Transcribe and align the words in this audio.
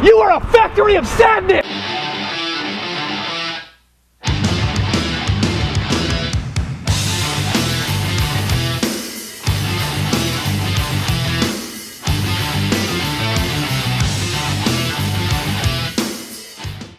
You 0.00 0.16
are 0.18 0.36
a 0.36 0.40
factory 0.52 0.94
of 0.94 1.04
sadness! 1.04 1.66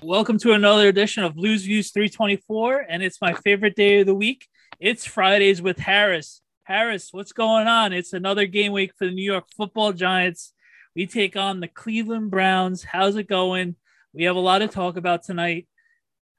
Welcome 0.04 0.38
to 0.40 0.52
another 0.52 0.90
edition 0.90 1.24
of 1.24 1.36
Blues 1.36 1.64
Views 1.64 1.92
324, 1.92 2.86
and 2.90 3.02
it's 3.02 3.22
my 3.22 3.32
favorite 3.32 3.78
day 3.78 4.02
of 4.02 4.08
the 4.08 4.14
week. 4.14 4.46
It's 4.82 5.06
Fridays 5.06 5.62
with 5.62 5.78
Harris. 5.78 6.42
Harris, 6.64 7.14
what's 7.14 7.32
going 7.32 7.68
on? 7.68 7.94
It's 7.94 8.12
another 8.12 8.46
game 8.46 8.74
week 8.74 8.92
for 8.98 9.06
the 9.06 9.12
New 9.12 9.24
York 9.24 9.46
Football 9.56 9.94
Giants. 9.94 10.52
We 10.96 11.06
take 11.06 11.36
on 11.36 11.60
the 11.60 11.68
Cleveland 11.68 12.32
Browns. 12.32 12.84
How's 12.84 13.16
it 13.16 13.28
going? 13.28 13.76
We 14.14 14.24
have 14.24 14.36
a 14.36 14.40
lot 14.40 14.60
to 14.60 14.68
talk 14.68 14.98
about 14.98 15.24
tonight. 15.24 15.68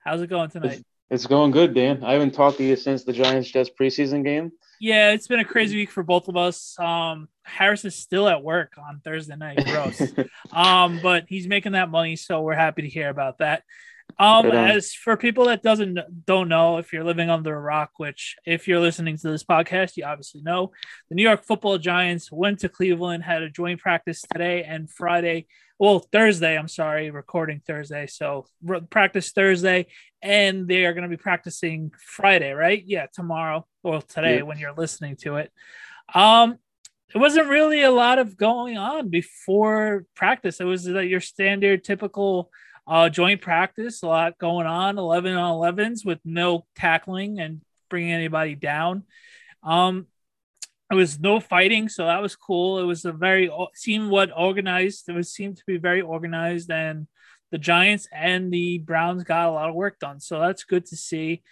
How's 0.05 0.21
it 0.23 0.29
going 0.29 0.51
tonight? 0.51 0.83
It's, 1.09 1.27
going 1.27 1.51
good, 1.51 1.75
Dan. 1.75 2.03
I 2.05 2.13
haven't 2.13 2.33
talked 2.33 2.59
to 2.59 2.65
you 2.65 2.77
since 2.77 3.05
the 3.05 3.13
Giants 3.13 3.51
Jets 3.51 3.71
preseason 3.71 4.25
game. 4.25 4.53
Yeah, 4.81 5.13
it's 5.13 5.27
been 5.27 5.41
a 5.41 5.45
crazy 5.45 5.77
week 5.77 5.91
for 5.91 6.03
both 6.03 6.29
of 6.29 6.37
us. 6.37 6.79
Um, 6.79 7.29
Harris 7.43 7.85
is 7.85 7.95
still 7.95 8.29
at 8.29 8.43
work 8.43 8.73
on 8.79 9.01
Thursday 9.05 9.37
night, 9.37 9.65
gross. 9.65 10.03
um, 10.53 11.01
but 11.03 11.25
he's 11.29 11.47
making 11.47 11.73
that 11.73 11.91
money, 11.91 12.17
so 12.17 12.41
we're 12.43 12.55
happy 12.55 12.83
to 12.83 12.89
hear 12.89 13.09
about 13.09 13.39
that. 13.39 13.63
Um, 14.21 14.51
as 14.51 14.93
for 14.93 15.17
people 15.17 15.47
that 15.47 15.63
doesn't 15.63 15.99
don't 16.27 16.51
know, 16.51 16.77
if 16.77 16.93
you're 16.93 17.05
living 17.05 17.31
under 17.31 17.57
a 17.57 17.61
rock, 17.61 17.93
which 17.97 18.37
if 18.45 18.69
you're 18.69 18.79
listening 18.79 19.17
to 19.17 19.31
this 19.31 19.45
podcast, 19.45 19.97
you 19.97 20.05
obviously 20.05 20.43
know, 20.43 20.73
the 21.09 21.15
New 21.15 21.23
York 21.23 21.43
Football 21.43 21.79
Giants 21.79 22.31
went 22.31 22.59
to 22.59 22.69
Cleveland, 22.69 23.25
had 23.25 23.43
a 23.43 23.49
joint 23.49 23.81
practice 23.81 24.21
today 24.31 24.63
and 24.63 24.91
Friday. 24.91 25.47
Well, 25.79 26.01
Thursday, 26.01 26.59
I'm 26.59 26.69
sorry, 26.69 27.11
recording 27.11 27.63
Thursday. 27.67 28.07
So 28.09 28.45
practice 28.91 29.33
Thursday, 29.33 29.87
and 30.21 30.69
they 30.69 30.85
are 30.85 30.93
going 30.93 31.09
to 31.11 31.17
be 31.17 31.17
practicing 31.17 31.91
Friday, 31.99 32.53
right? 32.53 32.83
Yeah, 32.85 33.07
tomorrow 33.11 33.67
or 33.83 34.03
today 34.03 34.37
yeah. 34.37 34.43
when 34.43 34.59
you're 34.59 34.75
listening 34.77 35.17
to 35.23 35.37
it. 35.37 35.51
Um, 36.15 36.59
it 37.15 37.19
wasn't 37.19 37.49
really 37.49 37.81
a 37.85 37.91
lot 37.91 38.19
of 38.19 38.37
going 38.37 38.77
on 38.77 39.09
before 39.09 40.05
practice. 40.15 40.61
It 40.61 40.65
was 40.65 40.87
like 40.87 41.09
your 41.09 41.23
standard, 41.23 41.85
typical 41.85 42.51
uh, 42.91 43.09
joint 43.09 43.41
practice, 43.41 44.03
a 44.03 44.07
lot 44.09 44.37
going 44.37 44.67
on, 44.67 44.99
11 44.99 45.37
on 45.37 45.55
11s 45.55 46.05
with 46.05 46.19
no 46.25 46.67
tackling 46.75 47.39
and 47.39 47.61
bringing 47.89 48.11
anybody 48.11 48.57
down. 48.57 49.05
Um, 49.63 50.09
it 50.91 50.97
was 50.97 51.21
no 51.21 51.39
fighting, 51.39 51.89
so 51.89 52.07
that 52.07 52.21
was 52.21 52.35
cool. 52.35 52.81
It 52.81 52.85
was 52.85 53.05
a 53.05 53.13
very 53.13 53.49
seemed 53.75 54.11
what 54.11 54.33
organized. 54.37 55.09
It 55.09 55.13
was 55.13 55.33
seemed 55.33 55.59
to 55.59 55.63
be 55.69 55.77
very 55.77 56.01
organized, 56.01 56.69
and 56.69 57.07
the 57.53 57.59
Giants 57.59 58.09
and 58.13 58.53
the 58.53 58.79
Browns 58.79 59.23
got 59.23 59.47
a 59.47 59.53
lot 59.53 59.69
of 59.69 59.77
work 59.77 60.01
done. 60.01 60.19
So 60.19 60.41
that's 60.41 60.65
good 60.65 60.85
to 60.87 60.97
see. 60.97 61.43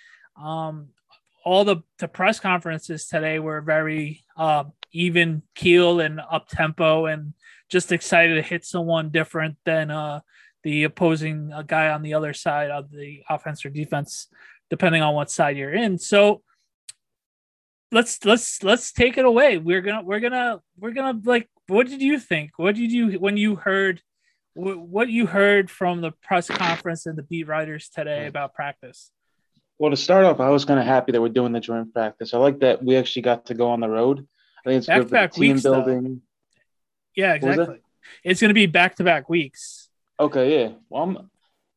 Um, 0.42 0.89
all 1.45 1.64
the, 1.64 1.77
the 2.00 2.08
press 2.08 2.41
conferences 2.41 3.06
today 3.06 3.39
were 3.39 3.61
very 3.61 4.25
uh, 4.36 4.64
even 4.91 5.42
keel 5.55 6.00
and 6.00 6.20
up 6.20 6.48
tempo, 6.48 7.06
and 7.06 7.34
just 7.69 7.92
excited 7.92 8.34
to 8.34 8.42
hit 8.42 8.64
someone 8.64 9.11
different 9.11 9.56
than 9.64 9.92
uh, 9.92 10.19
the 10.64 10.84
opposing 10.84 11.53
uh, 11.53 11.62
guy 11.62 11.89
on 11.89 12.03
the 12.03 12.14
other 12.14 12.33
side 12.33 12.70
of 12.70 12.91
the 12.91 13.23
offense 13.28 13.64
or 13.64 13.70
defense, 13.70 14.28
depending 14.70 15.03
on 15.03 15.14
what 15.14 15.31
side 15.31 15.56
you're 15.56 15.73
in. 15.73 15.98
So 15.98 16.42
let's 17.92 18.25
let's 18.25 18.62
let's 18.62 18.92
take 18.92 19.19
it 19.19 19.25
away. 19.25 19.59
We're 19.59 19.81
gonna 19.81 20.03
we're 20.03 20.20
gonna 20.20 20.61
we're 20.79 20.92
gonna 20.92 21.20
like. 21.25 21.48
What 21.69 21.86
did 21.86 22.01
you 22.01 22.19
think? 22.19 22.53
What 22.56 22.77
did 22.77 22.91
you 22.91 23.19
when 23.19 23.36
you 23.36 23.56
heard 23.56 24.01
what 24.55 25.09
you 25.09 25.27
heard 25.27 25.70
from 25.70 26.01
the 26.01 26.12
press 26.23 26.48
conference 26.48 27.06
and 27.06 27.17
the 27.17 27.23
beat 27.23 27.47
writers 27.47 27.89
today 27.89 28.27
about 28.27 28.55
practice? 28.55 29.11
Well, 29.79 29.92
to 29.92 29.97
start 29.97 30.25
off, 30.25 30.41
I 30.41 30.48
was 30.48 30.64
kind 30.64 30.81
of 30.81 30.86
happy 30.86 31.12
that 31.12 31.20
we're 31.20 31.29
doing 31.29 31.53
the 31.53 31.61
joint 31.61 31.95
practice. 31.95 32.34
I 32.34 32.39
like 32.39 32.59
that 32.61 32.83
we 32.83 32.97
actually 32.97 33.23
got 33.23 33.46
to 33.46 33.55
go 33.55 33.70
on 33.70 33.80
the 33.80 33.89
road. 33.89 34.27
I 34.64 34.70
think 34.70 34.79
it's 34.79 34.86
back 34.89 34.98
good 34.98 35.08
for 35.08 35.29
team 35.29 35.52
weeks, 35.52 35.63
building. 35.63 36.02
Though. 36.02 36.20
Yeah, 37.14 37.35
exactly. 37.35 37.80
It's 38.25 38.40
going 38.40 38.48
to 38.48 38.55
be 38.55 38.67
back 38.67 38.96
to 38.96 39.05
back 39.05 39.29
weeks. 39.29 39.88
Okay, 40.20 40.61
yeah. 40.61 40.73
Well, 40.89 41.02
I'm, 41.02 41.30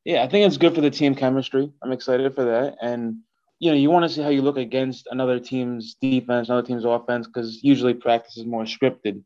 yeah, 0.03 0.23
I 0.23 0.27
think 0.27 0.47
it's 0.47 0.57
good 0.57 0.73
for 0.75 0.81
the 0.81 0.89
team 0.89 1.15
chemistry. 1.15 1.71
I'm 1.81 1.91
excited 1.91 2.33
for 2.33 2.45
that, 2.45 2.77
and 2.81 3.17
you 3.59 3.69
know, 3.69 3.77
you 3.77 3.91
want 3.91 4.03
to 4.03 4.09
see 4.09 4.23
how 4.23 4.29
you 4.29 4.41
look 4.41 4.57
against 4.57 5.07
another 5.11 5.39
team's 5.39 5.95
defense, 6.01 6.49
another 6.49 6.65
team's 6.65 6.83
offense, 6.83 7.27
because 7.27 7.63
usually 7.63 7.93
practice 7.93 8.37
is 8.37 8.45
more 8.45 8.63
scripted 8.63 9.23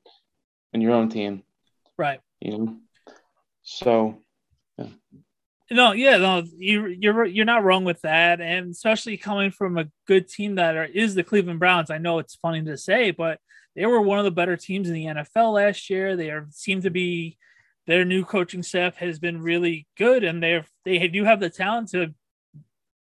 than 0.73 0.81
your 0.81 0.91
own 0.91 1.07
team. 1.09 1.43
Right. 1.97 2.19
You 2.41 2.57
know, 2.57 2.77
so. 3.63 4.21
Yeah. 4.77 4.87
No, 5.71 5.93
yeah, 5.93 6.17
no, 6.17 6.43
you 6.57 6.87
you're 6.87 7.25
you're 7.25 7.45
not 7.45 7.63
wrong 7.63 7.85
with 7.85 8.01
that, 8.01 8.39
and 8.39 8.71
especially 8.71 9.17
coming 9.17 9.49
from 9.49 9.77
a 9.77 9.89
good 10.05 10.27
team 10.27 10.55
that 10.55 10.75
are, 10.75 10.85
is 10.85 11.15
the 11.15 11.23
Cleveland 11.23 11.59
Browns. 11.59 11.89
I 11.89 11.97
know 11.97 12.19
it's 12.19 12.35
funny 12.35 12.61
to 12.65 12.77
say, 12.77 13.11
but 13.11 13.39
they 13.75 13.85
were 13.85 14.01
one 14.01 14.19
of 14.19 14.25
the 14.25 14.31
better 14.31 14.57
teams 14.57 14.89
in 14.89 14.93
the 14.93 15.05
NFL 15.05 15.53
last 15.53 15.89
year. 15.89 16.15
They 16.15 16.29
are 16.29 16.45
seem 16.51 16.81
to 16.81 16.91
be 16.91 17.37
their 17.87 18.05
new 18.05 18.25
coaching 18.25 18.63
staff 18.63 18.97
has 18.97 19.19
been 19.19 19.41
really 19.41 19.87
good, 19.97 20.23
and 20.23 20.41
they 20.41 20.63
they 20.83 21.07
do 21.07 21.23
have 21.23 21.39
the 21.39 21.49
talent 21.49 21.89
to 21.89 22.13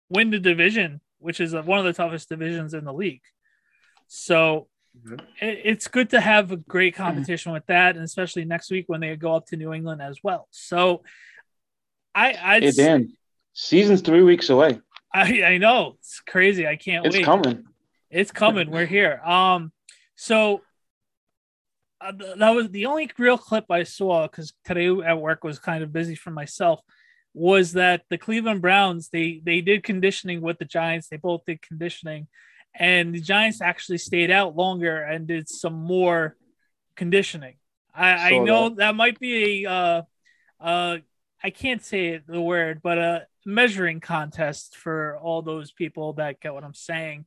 win 0.10 0.30
the 0.30 0.40
division, 0.40 1.02
which 1.20 1.40
is 1.40 1.54
one 1.54 1.80
of 1.80 1.86
the 1.86 1.94
toughest 1.94 2.30
divisions 2.30 2.74
in 2.74 2.84
the 2.86 2.94
league. 2.94 3.22
So 4.08 4.68
mm-hmm. 4.98 5.20
it, 5.40 5.62
it's 5.64 5.88
good 5.88 6.10
to 6.12 6.20
have 6.20 6.52
a 6.52 6.58
great 6.58 6.96
competition 6.96 7.52
with 7.52 7.66
that, 7.68 7.96
and 7.96 8.04
especially 8.04 8.46
next 8.46 8.72
week 8.72 8.86
when 8.88 9.02
they 9.02 9.16
go 9.16 9.36
up 9.36 9.48
to 9.48 9.58
New 9.58 9.74
England 9.74 10.02
as 10.02 10.20
well. 10.24 10.48
So 10.52 11.04
I, 12.14 12.34
I, 12.34 12.60
hey 12.60 12.72
Dan, 12.72 13.14
season's 13.54 14.02
three 14.02 14.24
weeks 14.24 14.50
away. 14.50 14.80
I 15.14 15.44
I 15.44 15.58
know 15.58 15.96
it's 16.00 16.22
crazy. 16.22 16.68
I 16.68 16.76
can't 16.76 17.06
it's 17.06 17.16
wait. 17.16 17.22
It's 17.22 17.26
coming. 17.26 17.64
It's 18.10 18.32
coming. 18.32 18.72
We're 18.72 18.86
here. 18.86 19.22
Um, 19.24 19.72
so 20.16 20.62
uh, 22.02 22.12
that 22.38 22.50
was 22.50 22.70
the 22.70 22.86
only 22.88 23.10
real 23.18 23.38
clip 23.38 23.66
I 23.70 23.84
saw 23.84 24.28
because 24.28 24.54
today 24.66 24.90
at 25.06 25.20
work 25.20 25.44
was 25.44 25.60
kind 25.60 25.84
of 25.84 25.94
busy 25.94 26.16
for 26.16 26.32
myself. 26.32 26.82
Was 27.34 27.74
that 27.74 28.04
the 28.10 28.18
Cleveland 28.18 28.62
Browns? 28.62 29.10
They 29.10 29.42
they 29.44 29.62
did 29.62 29.84
conditioning 29.84 30.42
with 30.42 30.58
the 30.58 30.66
Giants. 30.66 31.08
They 31.08 31.18
both 31.18 31.46
did 31.46 31.62
conditioning, 31.62 32.28
and 32.76 33.14
the 33.14 33.22
Giants 33.22 33.62
actually 33.62 34.00
stayed 34.00 34.32
out 34.32 34.56
longer 34.56 35.02
and 35.02 35.28
did 35.28 35.48
some 35.48 35.74
more 35.74 36.36
conditioning. 36.96 37.56
I, 37.94 38.36
I 38.36 38.38
know 38.40 38.70
that. 38.70 38.78
that. 38.78 38.96
might 38.96 39.20
be 39.20 39.66
a 39.66 39.70
uh, 39.70 40.02
uh, 40.60 40.98
I 41.44 41.50
can't 41.50 41.84
say 41.84 42.22
the 42.26 42.42
word, 42.42 42.82
but 42.84 42.98
a 42.98 43.28
measuring 43.46 44.00
contest 44.00 44.76
for 44.76 45.18
all 45.18 45.42
those 45.42 45.72
people 45.72 46.14
that 46.14 46.40
get 46.40 46.54
what 46.54 46.64
I'm 46.64 46.74
saying. 46.74 47.26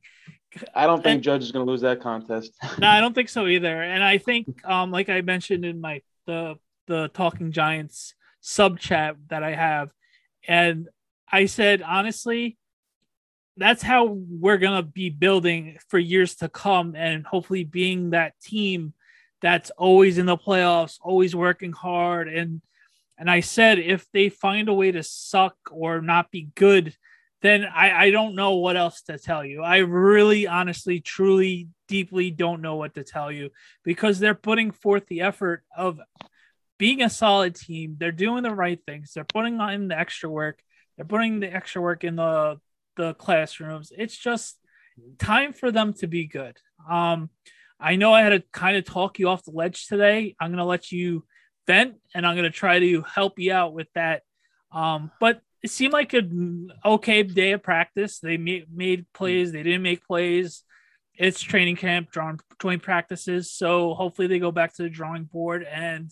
I 0.73 0.85
don't 0.85 1.03
think 1.03 1.15
and, 1.15 1.23
Judge 1.23 1.43
is 1.43 1.51
going 1.51 1.65
to 1.65 1.71
lose 1.71 1.81
that 1.81 2.01
contest. 2.01 2.53
no, 2.79 2.87
I 2.87 2.99
don't 2.99 3.13
think 3.13 3.29
so 3.29 3.47
either. 3.47 3.81
And 3.81 4.03
I 4.03 4.17
think, 4.17 4.65
um, 4.65 4.91
like 4.91 5.09
I 5.09 5.21
mentioned 5.21 5.65
in 5.65 5.81
my 5.81 6.01
the 6.25 6.55
the 6.87 7.09
Talking 7.13 7.51
Giants 7.51 8.13
sub 8.41 8.79
chat 8.79 9.15
that 9.29 9.43
I 9.43 9.53
have, 9.55 9.89
and 10.47 10.87
I 11.31 11.45
said 11.45 11.81
honestly, 11.81 12.57
that's 13.57 13.81
how 13.81 14.05
we're 14.05 14.57
gonna 14.57 14.83
be 14.83 15.09
building 15.09 15.77
for 15.89 15.99
years 15.99 16.35
to 16.35 16.49
come, 16.49 16.95
and 16.95 17.25
hopefully 17.25 17.63
being 17.63 18.11
that 18.11 18.33
team 18.41 18.93
that's 19.41 19.71
always 19.71 20.17
in 20.17 20.25
the 20.25 20.37
playoffs, 20.37 20.97
always 21.01 21.35
working 21.35 21.73
hard, 21.73 22.27
and 22.27 22.61
and 23.17 23.29
I 23.29 23.39
said 23.39 23.79
if 23.79 24.05
they 24.11 24.29
find 24.29 24.69
a 24.69 24.73
way 24.73 24.91
to 24.91 25.03
suck 25.03 25.55
or 25.71 26.01
not 26.01 26.31
be 26.31 26.49
good 26.55 26.95
then 27.45 27.65
I, 27.65 28.05
I 28.05 28.11
don't 28.11 28.35
know 28.35 28.55
what 28.55 28.77
else 28.77 29.01
to 29.03 29.19
tell 29.19 29.45
you. 29.45 29.61
I 29.61 29.77
really, 29.77 30.47
honestly, 30.47 30.99
truly, 30.99 31.69
deeply 31.87 32.31
don't 32.31 32.61
know 32.61 32.75
what 32.75 32.95
to 32.95 33.03
tell 33.03 33.31
you 33.31 33.51
because 33.83 34.19
they're 34.19 34.33
putting 34.33 34.71
forth 34.71 35.05
the 35.07 35.21
effort 35.21 35.63
of 35.75 35.99
being 36.77 37.01
a 37.01 37.09
solid 37.09 37.55
team. 37.55 37.95
They're 37.99 38.11
doing 38.11 38.43
the 38.43 38.53
right 38.53 38.79
things. 38.85 39.13
They're 39.13 39.23
putting 39.23 39.59
in 39.59 39.87
the 39.87 39.97
extra 39.97 40.29
work. 40.29 40.59
They're 40.95 41.05
putting 41.05 41.39
the 41.39 41.53
extra 41.53 41.81
work 41.81 42.03
in 42.03 42.15
the 42.15 42.59
the 42.95 43.13
classrooms. 43.13 43.91
It's 43.95 44.17
just 44.17 44.57
time 45.19 45.53
for 45.53 45.71
them 45.71 45.93
to 45.93 46.07
be 46.07 46.27
good. 46.27 46.57
Um, 46.89 47.29
I 47.79 47.97
know 47.97 48.13
I 48.13 48.21
had 48.21 48.29
to 48.29 48.43
kind 48.53 48.77
of 48.77 48.85
talk 48.85 49.19
you 49.19 49.27
off 49.27 49.43
the 49.43 49.51
ledge 49.51 49.87
today. 49.87 50.35
I'm 50.39 50.51
gonna 50.51 50.65
let 50.65 50.91
you 50.91 51.25
vent, 51.67 51.95
and 52.13 52.25
I'm 52.25 52.35
gonna 52.35 52.49
try 52.49 52.79
to 52.79 53.01
help 53.01 53.39
you 53.39 53.51
out 53.53 53.73
with 53.73 53.87
that. 53.95 54.23
Um, 54.71 55.11
but 55.19 55.41
it 55.65 55.71
seemed 55.71 55.93
like 55.93 56.13
an 56.13 56.71
okay 56.85 57.23
day 57.23 57.53
of 57.53 57.63
practice. 57.63 58.19
They 58.19 58.37
made, 58.37 58.67
made 58.71 59.11
plays, 59.13 59.51
they 59.51 59.63
didn't 59.63 59.81
make 59.81 60.05
plays. 60.05 60.61
It's 61.15 61.41
training 61.41 61.77
camp, 61.77 62.11
drawing 62.11 62.39
joint 62.61 62.83
practices. 62.83 63.51
So 63.51 63.95
hopefully 63.95 64.27
they 64.27 64.37
go 64.37 64.51
back 64.51 64.75
to 64.75 64.83
the 64.83 64.91
drawing 64.91 65.23
board 65.23 65.63
and 65.63 66.11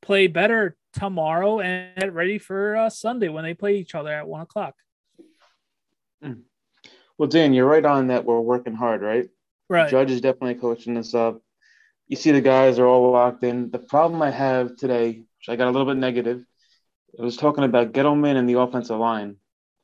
play 0.00 0.26
better 0.26 0.78
tomorrow 0.94 1.60
and 1.60 1.94
get 1.98 2.14
ready 2.14 2.38
for 2.38 2.76
uh, 2.76 2.88
Sunday 2.88 3.28
when 3.28 3.44
they 3.44 3.52
play 3.52 3.76
each 3.76 3.94
other 3.94 4.10
at 4.10 4.26
one 4.26 4.40
o'clock. 4.40 4.74
Hmm. 6.22 6.40
Well, 7.18 7.28
Dan, 7.28 7.52
you're 7.52 7.68
right 7.68 7.84
on 7.84 8.06
that. 8.06 8.24
We're 8.24 8.40
working 8.40 8.74
hard, 8.74 9.02
right? 9.02 9.28
Right. 9.68 9.90
Judge 9.90 10.12
is 10.12 10.22
definitely 10.22 10.54
coaching 10.54 10.96
us 10.96 11.12
up. 11.12 11.42
You 12.08 12.16
see, 12.16 12.30
the 12.30 12.40
guys 12.40 12.78
are 12.78 12.86
all 12.86 13.12
locked 13.12 13.44
in. 13.44 13.70
The 13.70 13.80
problem 13.80 14.22
I 14.22 14.30
have 14.30 14.76
today, 14.76 15.08
which 15.10 15.48
I 15.50 15.56
got 15.56 15.68
a 15.68 15.72
little 15.72 15.86
bit 15.86 15.98
negative, 15.98 16.46
it 17.18 17.22
was 17.22 17.36
talking 17.36 17.64
about 17.64 17.92
Gettleman 17.92 18.36
and 18.36 18.48
the 18.48 18.58
offensive 18.58 18.98
line. 18.98 19.36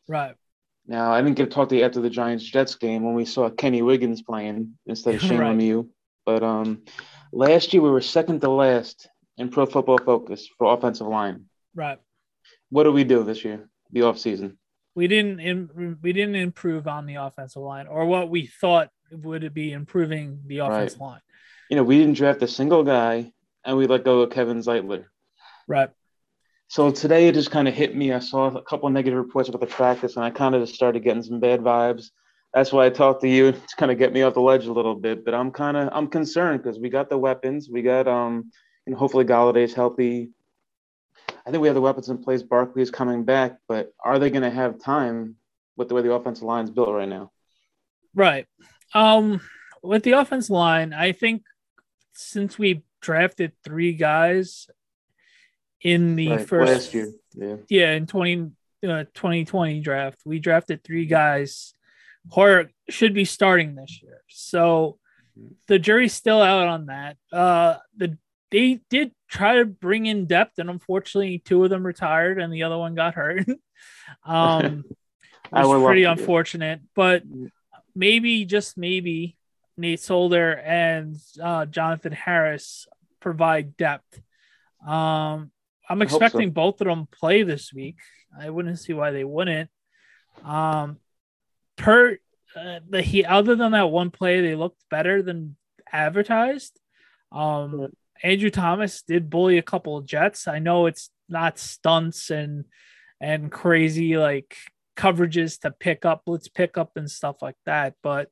Right. 0.09 0.35
Now, 0.87 1.13
I 1.13 1.23
didn't 1.23 1.37
get 1.37 1.45
to 1.45 1.51
talk 1.51 1.69
to 1.69 1.77
you 1.77 1.85
after 1.85 2.01
the 2.01 2.11
Giants 2.11 2.45
Jets 2.45 2.75
game 2.75 3.05
when 3.05 3.15
we 3.15 3.25
saw 3.25 3.49
Kenny 3.51 3.83
Wiggins 3.83 4.23
playing 4.23 4.77
instead 4.87 5.15
of 5.15 5.21
Shane 5.21 5.39
Right. 5.39 5.57
Lemieux. 5.57 5.89
But 6.27 6.43
um, 6.43 6.83
last 7.33 7.73
year 7.73 7.83
we 7.83 7.91
were 7.91 8.01
second 8.01 8.41
to 8.41 8.51
last 8.51 9.09
in 9.37 9.49
Pro 9.49 9.67
Football 9.67 9.99
Focus 9.99 10.49
for 10.59 10.73
offensive 10.73 11.07
line. 11.07 11.45
Right. 11.75 11.99
What 12.71 12.85
do 12.85 12.93
we 12.93 13.05
do 13.05 13.25
this 13.25 13.45
year, 13.45 13.69
the 13.93 14.01
offseason? 14.01 14.57
We 14.95 15.07
didn't 15.07 15.99
we 16.03 16.13
didn't 16.13 16.35
improve 16.35 16.89
on 16.89 17.07
the 17.07 17.15
offensive 17.15 17.63
line 17.63 17.87
or 17.87 18.07
what 18.07 18.29
we 18.29 18.47
thought 18.47 18.91
would 19.13 19.55
be 19.55 19.73
improving 19.73 20.41
the 20.47 20.59
offensive 20.59 21.01
line. 21.01 21.21
You 21.71 21.77
know, 21.77 21.85
we 21.85 21.99
didn't 21.99 22.15
draft 22.15 22.43
a 22.43 22.49
single 22.49 22.83
guy, 22.83 23.33
and 23.65 23.77
we 23.77 23.87
let 23.87 24.05
go 24.05 24.21
of 24.21 24.31
Kevin 24.31 24.59
Zeitler. 24.59 25.05
Right. 25.69 25.91
So 26.71 26.89
today 26.93 27.27
it 27.27 27.35
just 27.35 27.51
kind 27.51 27.67
of 27.67 27.75
hit 27.75 27.97
me. 27.97 28.13
I 28.13 28.21
saw 28.21 28.47
a 28.47 28.63
couple 28.63 28.89
negative 28.91 29.19
reports 29.19 29.49
about 29.49 29.61
the 29.61 29.67
practice, 29.67 30.15
and 30.15 30.25
I 30.25 30.31
kind 30.31 30.55
of 30.55 30.63
just 30.63 30.73
started 30.73 31.03
getting 31.03 31.25
some 31.25 31.41
bad 31.41 31.63
vibes. 31.63 32.11
That's 32.55 32.73
why 32.73 32.87
I 32.87 32.91
talked 32.91 33.23
to 33.23 33.29
you 33.29 33.51
to 33.69 33.77
kind 33.77 33.91
of 33.91 33.99
get 33.99 34.13
me 34.13 34.23
off 34.23 34.35
the 34.35 34.41
ledge 34.41 34.67
a 34.67 34.73
little 34.73 34.95
bit. 34.95 35.25
But 35.25 35.35
I'm 35.35 35.51
kind 35.51 35.77
of 35.77 35.89
I'm 35.93 36.07
concerned 36.07 36.63
because 36.63 36.79
we 36.79 36.89
got 36.89 37.11
the 37.11 37.19
weapons. 37.19 37.69
We 37.69 37.83
got 37.83 38.07
um, 38.07 38.53
and 38.87 38.95
hopefully 38.95 39.25
Golladay's 39.25 39.75
healthy. 39.75 40.31
I 41.45 41.51
think 41.51 41.61
we 41.61 41.67
have 41.67 41.75
the 41.75 41.81
weapons 41.81 42.09
in 42.09 42.23
place. 42.23 42.45
Barkley 42.45 42.83
is 42.83 42.91
coming 42.93 43.25
back, 43.25 43.59
but 43.67 43.93
are 44.05 44.21
they 44.21 44.31
going 44.31 44.45
to 44.45 44.51
have 44.51 44.79
time 44.79 45.35
with 45.77 45.89
the 45.89 45.97
way 45.97 46.03
the 46.03 46.13
offensive 46.13 46.45
line 46.45 46.67
is 46.67 46.71
built 46.71 46.91
right 46.91 47.09
now? 47.09 47.33
Right. 48.15 48.47
Um, 48.95 49.41
with 49.83 50.05
the 50.05 50.13
offensive 50.13 50.51
line, 50.51 50.93
I 50.93 51.11
think 51.11 51.43
since 52.13 52.61
we 52.61 52.85
drafted 53.01 53.55
three 53.65 53.93
guys 53.93 54.69
in 55.83 56.17
the 56.17 56.31
Right, 56.31 56.49
first 56.49 56.73
last 56.73 56.95
year, 56.95 57.13
yeah, 57.35 57.57
yeah, 57.69 57.93
in 57.93 58.07
20, 58.07 58.51
uh, 58.87 59.05
2020 59.15 59.81
draft, 59.81 60.21
we 60.25 60.39
drafted 60.39 60.85
three 60.85 61.07
guys 61.07 61.75
who 62.33 62.41
are, 62.41 62.71
should 62.89 63.15
be 63.15 63.25
starting 63.25 63.75
this 63.75 64.03
year. 64.03 64.23
So 64.29 64.99
the 65.69 65.79
jury's 65.79 66.13
still 66.13 66.43
out 66.43 66.69
on 66.69 66.87
that. 66.87 67.17
Uh, 67.33 67.77
the 67.97 68.19
they 68.51 68.81
did 68.91 69.13
try 69.29 69.59
to 69.59 69.65
bring 69.65 70.07
in 70.07 70.27
depth, 70.27 70.59
and 70.59 70.69
unfortunately, 70.69 71.39
two 71.39 71.63
of 71.63 71.71
them 71.71 71.87
retired, 71.87 72.41
and 72.41 72.53
the 72.53 72.65
other 72.65 72.77
one 72.77 72.95
got 72.95 73.15
hurt. 73.15 73.47
um, 74.25 74.85
I 75.53 75.67
was 75.67 75.83
pretty 75.83 76.05
unfortunate, 76.05 76.81
but 76.95 77.23
maybe 77.95 78.45
just 78.45 78.77
maybe 78.77 79.37
Nate 79.77 80.01
Solder 80.01 80.53
and 80.53 81.17
uh, 81.43 81.67
Jonathan 81.67 82.13
Harris 82.13 82.87
provide 83.21 83.77
depth. 83.77 84.21
Um, 84.87 85.51
I'm 85.91 86.01
hope 86.01 86.09
so. 86.09 86.17
expecting 86.17 86.53
both 86.53 86.81
of 86.81 86.87
them 86.87 87.09
play 87.11 87.43
this 87.43 87.73
week. 87.73 87.97
I 88.39 88.49
wouldn't 88.49 88.79
see 88.79 88.93
why 88.93 89.11
they 89.11 89.25
wouldn't. 89.25 89.69
Um, 90.45 90.99
per 91.77 92.19
uh, 92.57 92.81
the 92.89 93.03
he 93.03 93.25
other 93.25 93.57
than 93.57 93.73
that 93.73 93.91
one 93.91 94.11
play, 94.11 94.41
they 94.41 94.55
looked 94.55 94.83
better 94.91 95.23
than 95.23 95.57
advertised. 95.93 96.81
Um, 97.33 97.89
Andrew 98.23 98.51
Thomas 98.51 99.03
did 99.03 99.31
bully 99.31 99.59
a 99.59 99.63
couple 99.63 99.97
of 99.97 100.07
Jets. 100.07 100.47
I 100.47 100.61
know 100.61 100.87
it's 100.87 101.11
not 101.29 101.59
stunts 101.59 102.31
and 102.31 102.65
and 103.21 103.51
crazy 103.51 104.17
like 104.17 104.57
coverages 104.97 105.61
to 105.61 105.71
pick 105.71 106.05
up, 106.05 106.23
let's 106.27 106.49
pick 106.49 106.79
up 106.79 106.93
and 106.97 107.11
stuff 107.11 107.43
like 107.43 107.57
that, 107.67 107.95
but 108.03 108.29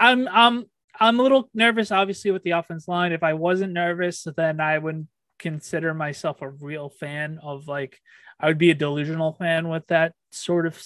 I'm 0.00 0.28
I'm 0.28 0.64
I'm 1.00 1.20
a 1.20 1.22
little 1.22 1.48
nervous, 1.54 1.92
obviously, 1.92 2.30
with 2.30 2.42
the 2.42 2.52
offense 2.52 2.88
line. 2.88 3.12
If 3.12 3.22
I 3.22 3.34
wasn't 3.34 3.72
nervous, 3.72 4.26
then 4.36 4.60
I 4.60 4.78
wouldn't 4.78 5.06
consider 5.38 5.94
myself 5.94 6.42
a 6.42 6.48
real 6.48 6.88
fan 6.88 7.38
of 7.42 7.68
like 7.68 8.00
I 8.40 8.46
would 8.46 8.58
be 8.58 8.70
a 8.70 8.74
delusional 8.74 9.32
fan 9.32 9.68
with 9.68 9.86
that 9.88 10.14
sort 10.30 10.66
of 10.66 10.80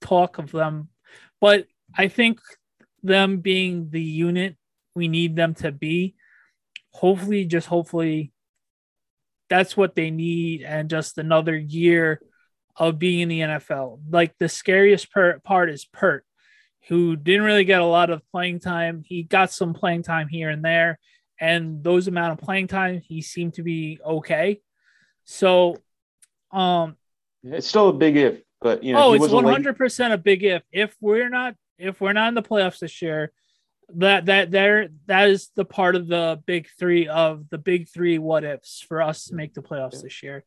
talk 0.00 0.38
of 0.38 0.50
them. 0.50 0.88
But 1.40 1.66
I 1.96 2.08
think 2.08 2.40
them 3.02 3.38
being 3.38 3.90
the 3.90 4.02
unit 4.02 4.56
we 4.94 5.08
need 5.08 5.36
them 5.36 5.54
to 5.54 5.70
be, 5.70 6.16
hopefully, 6.92 7.44
just 7.44 7.68
hopefully, 7.68 8.32
that's 9.48 9.76
what 9.76 9.94
they 9.94 10.10
need, 10.10 10.62
and 10.62 10.90
just 10.90 11.18
another 11.18 11.56
year 11.56 12.20
of 12.76 12.98
being 12.98 13.20
in 13.20 13.28
the 13.28 13.40
NFL. 13.40 14.00
Like 14.10 14.36
the 14.38 14.48
scariest 14.48 15.10
per- 15.12 15.38
part 15.40 15.70
is 15.70 15.84
Pert 15.84 16.24
who 16.88 17.16
didn't 17.16 17.42
really 17.42 17.64
get 17.64 17.80
a 17.80 17.86
lot 17.86 18.10
of 18.10 18.22
playing 18.30 18.60
time. 18.60 19.02
He 19.04 19.22
got 19.22 19.52
some 19.52 19.74
playing 19.74 20.02
time 20.02 20.26
here 20.28 20.48
and 20.48 20.64
there, 20.64 20.98
and 21.40 21.82
those 21.82 22.08
amount 22.08 22.32
of 22.32 22.44
playing 22.44 22.66
time, 22.66 23.00
he 23.00 23.22
seemed 23.22 23.54
to 23.54 23.62
be 23.62 24.00
okay. 24.04 24.60
So, 25.24 25.76
um, 26.50 26.96
it's 27.44 27.66
still 27.66 27.88
a 27.88 27.92
big 27.92 28.16
if, 28.16 28.40
but 28.60 28.82
you 28.82 28.94
know, 28.94 29.10
oh, 29.10 29.14
it's 29.14 29.28
one 29.28 29.44
hundred 29.44 29.76
percent 29.76 30.12
a 30.12 30.18
big 30.18 30.42
if. 30.42 30.62
If 30.72 30.94
we're 31.00 31.28
not, 31.28 31.54
if 31.78 32.00
we're 32.00 32.12
not 32.12 32.28
in 32.28 32.34
the 32.34 32.42
playoffs 32.42 32.80
this 32.80 33.00
year, 33.02 33.32
that 33.96 34.26
that 34.26 34.50
there 34.50 34.88
that 35.06 35.28
is 35.28 35.50
the 35.54 35.64
part 35.64 35.96
of 35.96 36.08
the 36.08 36.42
big 36.46 36.68
three 36.78 37.08
of 37.08 37.48
the 37.50 37.58
big 37.58 37.88
three 37.88 38.18
what 38.18 38.44
ifs 38.44 38.84
for 38.86 39.00
us 39.00 39.26
to 39.26 39.34
make 39.34 39.54
the 39.54 39.62
playoffs 39.62 40.02
this 40.02 40.22
year. 40.22 40.44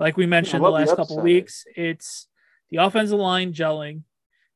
Like 0.00 0.16
we 0.16 0.26
mentioned 0.26 0.64
the 0.64 0.68
love 0.68 0.80
the 0.80 0.86
last 0.86 0.96
couple 0.96 1.20
weeks, 1.20 1.64
it's 1.76 2.26
the 2.70 2.78
offensive 2.78 3.18
line 3.18 3.52
gelling, 3.52 4.02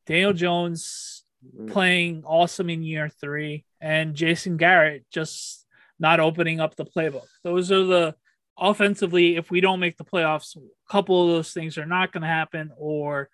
Daniel 0.06 0.32
Jones 0.32 1.22
playing 1.68 2.24
awesome 2.24 2.70
in 2.70 2.82
year 2.82 3.08
three, 3.08 3.64
and 3.80 4.14
Jason 4.14 4.56
Garrett 4.56 5.04
just 5.10 5.65
not 5.98 6.20
opening 6.20 6.60
up 6.60 6.76
the 6.76 6.84
playbook. 6.84 7.26
Those 7.42 7.72
are 7.72 7.84
the 7.84 8.14
offensively, 8.58 9.36
if 9.36 9.50
we 9.50 9.60
don't 9.60 9.80
make 9.80 9.96
the 9.96 10.04
playoffs, 10.04 10.56
a 10.56 10.60
couple 10.90 11.22
of 11.22 11.36
those 11.36 11.52
things 11.52 11.78
are 11.78 11.86
not 11.86 12.12
going 12.12 12.22
to 12.22 12.28
happen, 12.28 12.72
or 12.76 13.28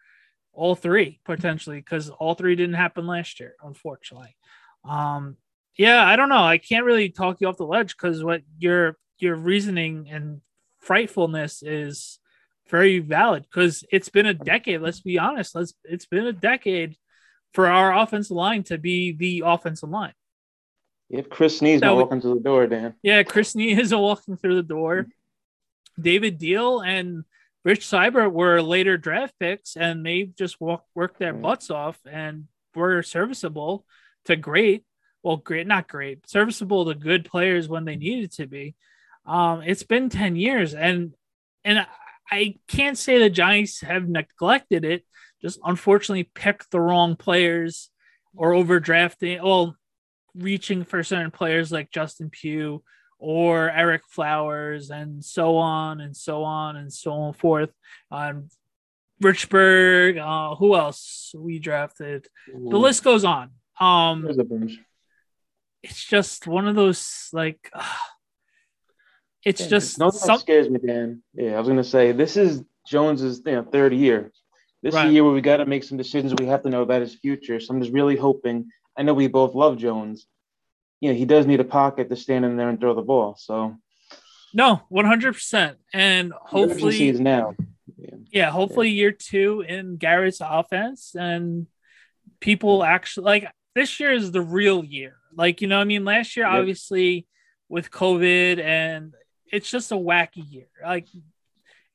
all 0.53 0.75
three 0.75 1.21
potentially, 1.25 1.79
because 1.79 2.11
all 2.11 2.35
three 2.35 2.57
didn't 2.57 2.75
happen 2.75 3.07
last 3.07 3.41
year, 3.41 3.55
unfortunately. 3.63 4.37
Um, 4.85 5.37
yeah, 5.77 6.05
I 6.05 6.17
don't 6.17 6.29
know. 6.29 6.43
I 6.43 6.59
can't 6.59 6.85
really 6.85 7.09
talk 7.09 7.41
you 7.41 7.49
off 7.49 7.57
the 7.57 7.65
ledge 7.65 7.97
because 7.97 8.23
what 8.23 8.43
your 8.59 8.97
your 9.19 9.37
reasoning 9.37 10.09
and 10.11 10.41
frightfulness 10.81 11.63
is 11.63 12.19
very 12.69 12.99
valid 12.99 13.45
because 13.45 13.85
it's 13.91 14.09
been 14.09 14.27
a 14.27 14.35
decade. 14.35 14.81
Let's 14.81 15.01
be 15.01 15.19
honest. 15.19 15.55
Let's 15.55 15.75
it's 15.85 16.07
been 16.07 16.27
a 16.27 16.33
decade 16.33 16.97
for 17.55 17.69
our 17.69 17.97
offensive 17.97 18.37
line 18.37 18.65
to 18.65 18.79
be 18.79 19.13
the 19.13 19.43
offensive 19.47 19.89
line. 19.89 20.15
If 21.13 21.29
Chris 21.29 21.61
not 21.61 21.81
would- 21.83 22.03
walking 22.03 22.21
through 22.21 22.35
the 22.35 22.41
door, 22.41 22.67
Dan. 22.67 22.95
Yeah, 23.03 23.23
Chris 23.23 23.55
Snee 23.55 23.79
is 23.79 23.95
walking 23.95 24.37
through 24.37 24.57
the 24.57 24.63
door. 24.63 25.07
David 26.01 26.41
Diehl 26.41 26.85
and 26.85 27.25
Rich 27.65 27.87
Seubert 27.87 28.31
were 28.31 28.61
later 28.63 28.97
draft 28.97 29.35
picks, 29.39 29.77
and 29.77 30.05
they 30.05 30.25
just 30.25 30.61
walk, 30.61 30.85
worked 30.95 31.19
their 31.19 31.35
butts 31.35 31.71
off 31.71 31.99
and 32.11 32.49
were 32.75 33.03
serviceable 33.03 33.85
to 34.25 34.37
great. 34.37 34.85
Well, 35.23 35.37
great, 35.37 35.67
not 35.69 35.87
great, 35.87 36.29
serviceable 36.29 36.87
to 36.87 36.95
good 36.95 37.25
players 37.27 37.69
when 37.69 37.85
they 37.85 37.95
needed 37.95 38.33
to 38.33 38.47
be. 38.47 38.75
Um, 39.27 39.63
it's 39.63 39.85
been 39.85 40.09
10 40.09 40.35
years, 40.35 40.75
and 40.75 41.13
and 41.65 41.79
I- 41.81 41.87
I 42.31 42.55
can't 42.67 42.97
say 42.97 43.19
the 43.19 43.29
Giants 43.29 43.83
have 43.83 44.09
neglected 44.09 44.87
it, 44.87 45.05
just 45.43 45.61
unfortunately 45.65 46.25
picked 46.25 46.71
the 46.71 46.81
wrong 46.81 47.15
players 47.15 47.91
or 48.35 48.53
overdrafting. 48.53 49.43
Well, 49.43 49.77
reaching 50.35 50.85
for 50.85 51.03
certain 51.03 51.31
players 51.31 51.71
like 51.73 51.91
Justin 51.91 52.31
Pugh 52.31 52.83
or 53.19 53.71
Ereck 53.71 54.01
Flowers 54.09 54.91
and 54.91 55.25
so 55.25 55.57
on 55.57 56.01
and 56.01 56.17
so 56.17 56.43
on 56.45 56.77
and 56.77 56.93
so 56.93 57.13
on 57.13 57.33
forth. 57.35 57.71
Um, 58.11 58.49
Richburg, 59.23 60.19
uh, 60.19 60.57
who 60.57 60.75
else 60.75 61.33
we 61.37 61.59
drafted? 61.59 62.27
The 62.53 62.77
list 62.79 63.05
goes 63.05 63.25
on. 63.25 63.51
Um, 63.81 64.23
There's 64.23 64.39
a 64.39 64.45
bunch. 64.45 64.73
it's 65.83 66.05
just 66.05 66.47
one 66.47 66.67
of 66.67 66.75
those 66.75 67.29
like, 67.33 67.71
it's 69.45 69.61
Yeah, 69.63 69.69
just 69.69 69.99
no, 69.99 70.11
that 70.11 70.19
some, 70.19 70.39
scares 70.39 70.69
me, 70.69 70.79
Dan. 70.85 71.23
Yeah, 71.35 71.53
I 71.55 71.59
was 71.59 71.69
gonna 71.69 71.85
say 71.85 72.13
this 72.13 72.37
is 72.37 72.63
Jones's 72.87 73.41
you 73.47 73.53
know, 73.53 73.63
third 73.63 73.93
year. 73.93 74.33
This 74.83 74.95
is 74.95 74.97
Right. 74.97 75.09
a 75.09 75.13
year 75.13 75.23
where 75.25 75.33
we 75.33 75.41
got 75.41 75.59
to 75.59 75.67
make 75.67 75.85
some 75.85 75.97
decisions. 75.97 76.35
We 76.41 76.47
have 76.47 76.63
to 76.65 76.69
know 76.69 76.83
about 76.83 77.03
his 77.03 77.15
future. 77.15 77.61
So 77.61 77.73
I'm 77.73 77.81
just 77.81 77.93
really 77.93 78.17
hoping. 78.17 78.69
I 78.97 79.03
know 79.03 79.15
we 79.15 79.27
both 79.27 79.55
love 79.55 79.79
Jones. 79.79 80.27
You 81.01 81.11
know, 81.11 81.19
he 81.19 81.25
does 81.25 81.47
need 81.47 81.61
a 81.61 81.65
pocket 81.65 82.09
to 82.11 82.17
stand 82.17 82.45
in 82.45 82.57
there 82.57 82.69
and 82.69 82.79
throw 82.79 82.95
the 82.95 83.03
ball. 83.03 83.37
So 83.39 83.77
no, 84.55 84.83
one 84.89 85.05
hundred 85.05 85.33
percent, 85.35 85.79
and 85.93 86.33
hopefully 86.33 87.09
is 87.09 87.21
now. 87.21 87.55
Yeah. 87.97 88.15
yeah, 88.31 88.51
hopefully 88.51 88.91
year 88.91 89.13
two 89.13 89.65
in 89.67 89.97
Garrett's 89.97 90.41
offense 90.41 91.15
and 91.15 91.67
people 92.41 92.83
actually 92.85 93.25
like 93.25 93.49
this 93.75 93.99
year 94.01 94.13
is 94.13 94.31
the 94.31 94.43
real 94.43 94.85
year. 94.85 95.17
Like, 95.35 95.63
you 95.63 95.69
know, 95.69 95.77
what 95.77 95.83
I 95.83 95.87
mean, 95.87 96.05
last 96.05 96.37
year, 96.37 96.47
Yep. 96.47 96.55
obviously, 96.55 97.27
with 97.69 97.91
COVID 97.91 98.63
and 98.63 99.15
it's 99.51 99.71
just 99.71 99.93
a 99.93 99.97
wacky 99.97 100.45
year. 100.51 100.69
Like, 100.83 101.09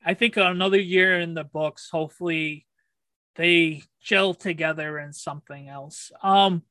I 0.04 0.14
think 0.14 0.36
another 0.36 0.80
year 0.80 1.20
in 1.20 1.34
the 1.34 1.44
books, 1.44 1.88
hopefully 1.90 2.66
they 3.36 3.82
gel 4.02 4.34
together 4.34 4.98
in 4.98 5.12
something 5.12 5.68
else. 5.68 6.10
Um, 6.22 6.62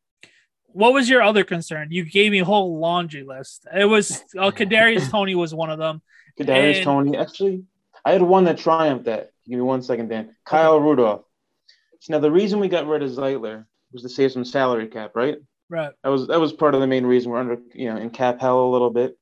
what 0.77 0.93
was 0.93 1.09
your 1.09 1.23
other 1.23 1.43
concern? 1.43 1.87
You 1.89 2.03
gave 2.03 2.31
me 2.31 2.39
a 2.39 2.45
whole 2.45 2.79
laundry 2.79 3.23
list. 3.23 3.65
It 3.75 3.85
was 3.85 4.21
uh, 4.37 4.51
Kadarius 4.51 5.09
Toney 5.11 5.33
was 5.33 5.53
one 5.53 5.71
of 5.71 5.79
them. 5.79 6.03
Kadarius 6.39 6.77
And- 6.77 6.85
Toney. 6.85 7.17
Actually, 7.17 7.63
I 8.05 8.11
had 8.11 8.21
one 8.21 8.43
that 8.43 8.59
triumphed 8.59 9.05
that. 9.05 9.31
Give 9.47 9.57
me 9.57 9.63
one 9.63 9.81
second, 9.81 10.09
Dan. 10.09 10.35
Kyle 10.45 10.73
okay. 10.73 10.83
Rudolph. 10.83 11.23
So 12.01 12.13
now 12.13 12.19
the 12.19 12.31
reason 12.31 12.59
we 12.59 12.67
got 12.67 12.85
rid 12.85 13.01
of 13.01 13.09
Zeitler 13.09 13.65
was 13.91 14.03
to 14.03 14.09
save 14.09 14.31
some 14.31 14.45
salary 14.45 14.87
cap, 14.87 15.11
right? 15.15 15.37
Right. 15.67 15.93
That 16.03 16.09
was 16.09 16.27
that 16.27 16.39
was 16.39 16.53
part 16.53 16.75
of 16.75 16.81
the 16.81 16.87
main 16.87 17.05
reason 17.05 17.31
we're 17.31 17.39
under 17.39 17.57
you 17.73 17.91
know 17.91 17.99
in 17.99 18.11
cap 18.11 18.39
hell 18.39 18.63
a 18.63 18.69
little 18.69 18.91
bit. 18.91 19.17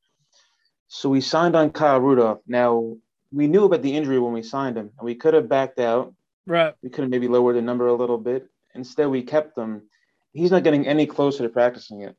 So 0.89 1.07
we 1.09 1.21
signed 1.21 1.55
on 1.55 1.71
Kyle 1.71 2.01
Rudolph. 2.01 2.39
Now 2.47 2.97
we 3.31 3.47
knew 3.47 3.63
about 3.63 3.81
the 3.81 3.95
injury 3.95 4.19
when 4.19 4.33
we 4.33 4.43
signed 4.43 4.77
him, 4.77 4.91
and 4.97 5.05
we 5.05 5.15
could 5.15 5.33
have 5.33 5.47
backed 5.47 5.79
out. 5.79 6.13
Right. 6.45 6.73
We 6.83 6.89
could 6.89 7.03
have 7.03 7.11
maybe 7.11 7.29
lowered 7.29 7.55
the 7.55 7.61
number 7.61 7.87
a 7.87 7.93
little 7.93 8.17
bit. 8.17 8.47
Instead, 8.75 9.07
we 9.07 9.23
kept 9.23 9.57
him. 9.57 9.83
He's 10.35 10.51
not 10.51 10.63
getting 10.63 10.85
any 10.85 11.05
closer 11.05 11.43
to 11.43 11.49
practicing 11.49 12.01
it. 12.01 12.15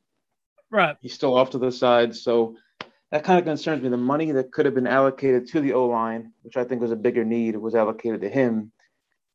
Right. 0.70 0.96
He's 1.00 1.12
still 1.12 1.36
off 1.36 1.50
to 1.50 1.58
the 1.58 1.70
side. 1.70 2.16
So 2.16 2.56
that 3.12 3.24
kind 3.24 3.38
of 3.38 3.44
concerns 3.44 3.82
me. 3.82 3.88
The 3.88 3.96
money 3.96 4.32
that 4.32 4.50
could 4.50 4.64
have 4.64 4.74
been 4.74 4.86
allocated 4.86 5.48
to 5.48 5.60
the 5.60 5.74
O 5.74 5.86
line, 5.86 6.32
which 6.42 6.56
I 6.56 6.64
think 6.64 6.80
was 6.80 6.90
a 6.90 6.96
bigger 6.96 7.24
need, 7.24 7.56
was 7.56 7.74
allocated 7.74 8.22
to 8.22 8.28
him. 8.28 8.72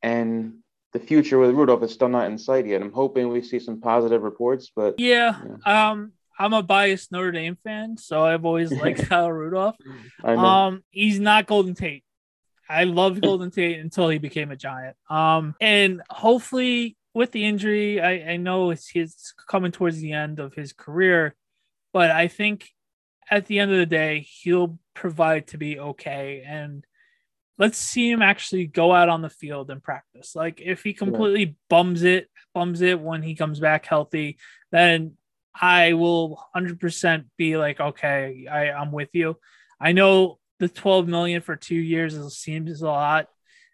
And 0.01 0.55
the 0.93 0.99
future 0.99 1.37
with 1.39 1.51
Rudolph 1.51 1.83
is 1.83 1.93
still 1.93 2.09
not 2.09 2.25
in 2.29 2.37
sight 2.37 2.65
yet. 2.65 2.81
I'm 2.81 2.91
hoping 2.91 3.29
we 3.29 3.41
see 3.41 3.59
some 3.59 3.79
positive 3.79 4.23
reports, 4.23 4.71
but 4.75 4.99
yeah, 4.99 5.39
yeah. 5.65 5.91
um, 5.91 6.11
I'm 6.37 6.53
a 6.53 6.63
biased 6.63 7.11
Notre 7.11 7.31
Dame 7.31 7.57
fan, 7.63 7.97
so 7.97 8.25
I've 8.25 8.45
always 8.45 8.71
liked 8.71 9.03
Kyle 9.09 9.31
Rudolph. 9.31 9.77
Um, 10.23 10.83
he's 10.89 11.19
not 11.19 11.45
Golden 11.45 11.75
Tate. 11.75 12.03
I 12.67 12.85
loved 12.85 13.21
Golden 13.21 13.51
Tate 13.51 13.79
until 13.79 14.09
he 14.09 14.17
became 14.17 14.51
a 14.51 14.55
giant. 14.55 14.95
Um, 15.09 15.55
and 15.61 16.01
hopefully 16.09 16.97
with 17.13 17.31
the 17.31 17.45
injury, 17.45 17.99
I, 17.99 18.33
I 18.33 18.37
know 18.37 18.71
it's 18.71 18.87
he's 18.87 19.33
coming 19.47 19.71
towards 19.71 19.99
the 19.99 20.13
end 20.13 20.39
of 20.39 20.53
his 20.53 20.73
career, 20.73 21.35
but 21.93 22.11
I 22.11 22.27
think 22.27 22.69
at 23.29 23.45
the 23.45 23.59
end 23.59 23.71
of 23.71 23.77
the 23.77 23.85
day, 23.85 24.27
he'll 24.41 24.79
provide 24.93 25.47
to 25.47 25.57
be 25.57 25.79
okay. 25.79 26.43
And 26.45 26.85
let's 27.57 27.77
see 27.77 28.09
him 28.09 28.21
actually 28.21 28.67
go 28.67 28.93
out 28.93 29.09
on 29.09 29.21
the 29.21 29.29
field 29.29 29.69
and 29.69 29.83
practice. 29.83 30.35
Like 30.35 30.61
if 30.61 30.83
he 30.83 30.93
completely 30.93 31.43
yeah. 31.43 31.53
bums 31.69 32.03
it, 32.03 32.27
bums 32.53 32.81
it 32.81 32.99
when 32.99 33.21
he 33.21 33.35
comes 33.35 33.59
back 33.59 33.85
healthy, 33.85 34.37
then 34.71 35.13
I 35.59 35.93
will 35.93 36.43
100% 36.55 37.25
be 37.37 37.57
like, 37.57 37.79
okay, 37.79 38.47
I, 38.49 38.71
I'm 38.71 38.91
with 38.91 39.09
you. 39.13 39.37
I 39.79 39.91
know 39.91 40.39
the 40.59 40.69
12 40.69 41.07
million 41.07 41.41
for 41.41 41.55
two 41.55 41.75
years 41.75 42.17
seems 42.35 42.81
a 42.81 42.87
lot. 42.87 43.27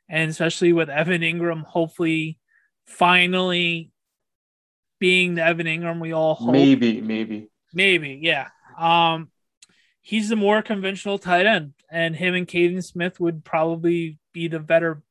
And 0.10 0.30
especially 0.30 0.74
with 0.74 0.90
Evan 0.90 1.22
Engram, 1.22 1.64
hopefully 1.64 2.40
finally 2.88 3.92
being 5.00 5.36
the 5.36 5.44
Evan 5.44 5.68
Engram 5.68 6.00
we 6.00 6.14
all 6.14 6.36
hope. 6.36 6.52
Maybe, 6.52 7.02
maybe. 7.02 7.50
Maybe, 7.74 8.20
yeah. 8.22 8.48
Um, 8.78 9.30
he's 10.02 10.30
the 10.30 10.36
more 10.36 10.62
conventional 10.62 11.20
tight 11.20 11.46
end, 11.46 11.74
and 11.92 12.16
him 12.16 12.34
and 12.34 12.48
Kaden 12.48 12.84
Smith 12.84 13.20
would 13.20 13.44
probably 13.44 14.18
be 14.34 14.48
the 14.48 14.60
better 14.60 15.04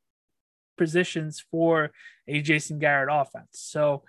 positions 0.77 1.45
for 1.51 1.93
a 2.29 2.41
Jason 2.41 2.79
Garrett 2.79 3.09
offense. 3.13 3.49
So, 3.53 4.03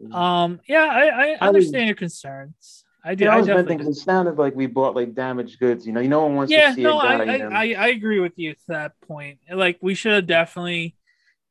mm. 0.00 0.12
um, 0.14 0.60
yeah, 0.66 0.84
I, 0.84 1.34
I 1.34 1.48
understand 1.48 1.84
I 1.84 1.86
your 1.86 1.94
concerns. 1.94 2.84
I 3.04 3.14
do. 3.14 3.28
I, 3.28 3.36
I 3.36 3.40
was 3.40 3.66
thinking 3.66 3.88
it 3.88 3.94
sounded 3.94 4.36
like 4.36 4.54
we 4.54 4.66
bought 4.66 4.94
like 4.94 5.14
damaged 5.14 5.58
goods. 5.58 5.86
You 5.86 5.92
know, 5.92 6.00
you 6.00 6.08
no 6.08 6.22
one 6.22 6.36
wants 6.36 6.52
yeah, 6.52 6.68
to 6.68 6.74
see 6.74 6.82
no, 6.82 7.00
a 7.00 7.02
guy. 7.02 7.24
I, 7.24 7.36
I, 7.36 7.74
I 7.78 7.86
agree 7.88 8.20
with 8.20 8.34
you 8.36 8.52
to 8.52 8.60
that 8.68 8.92
point. 9.06 9.38
Like 9.50 9.78
we 9.80 9.94
should 9.94 10.12
have 10.12 10.26
definitely 10.26 10.96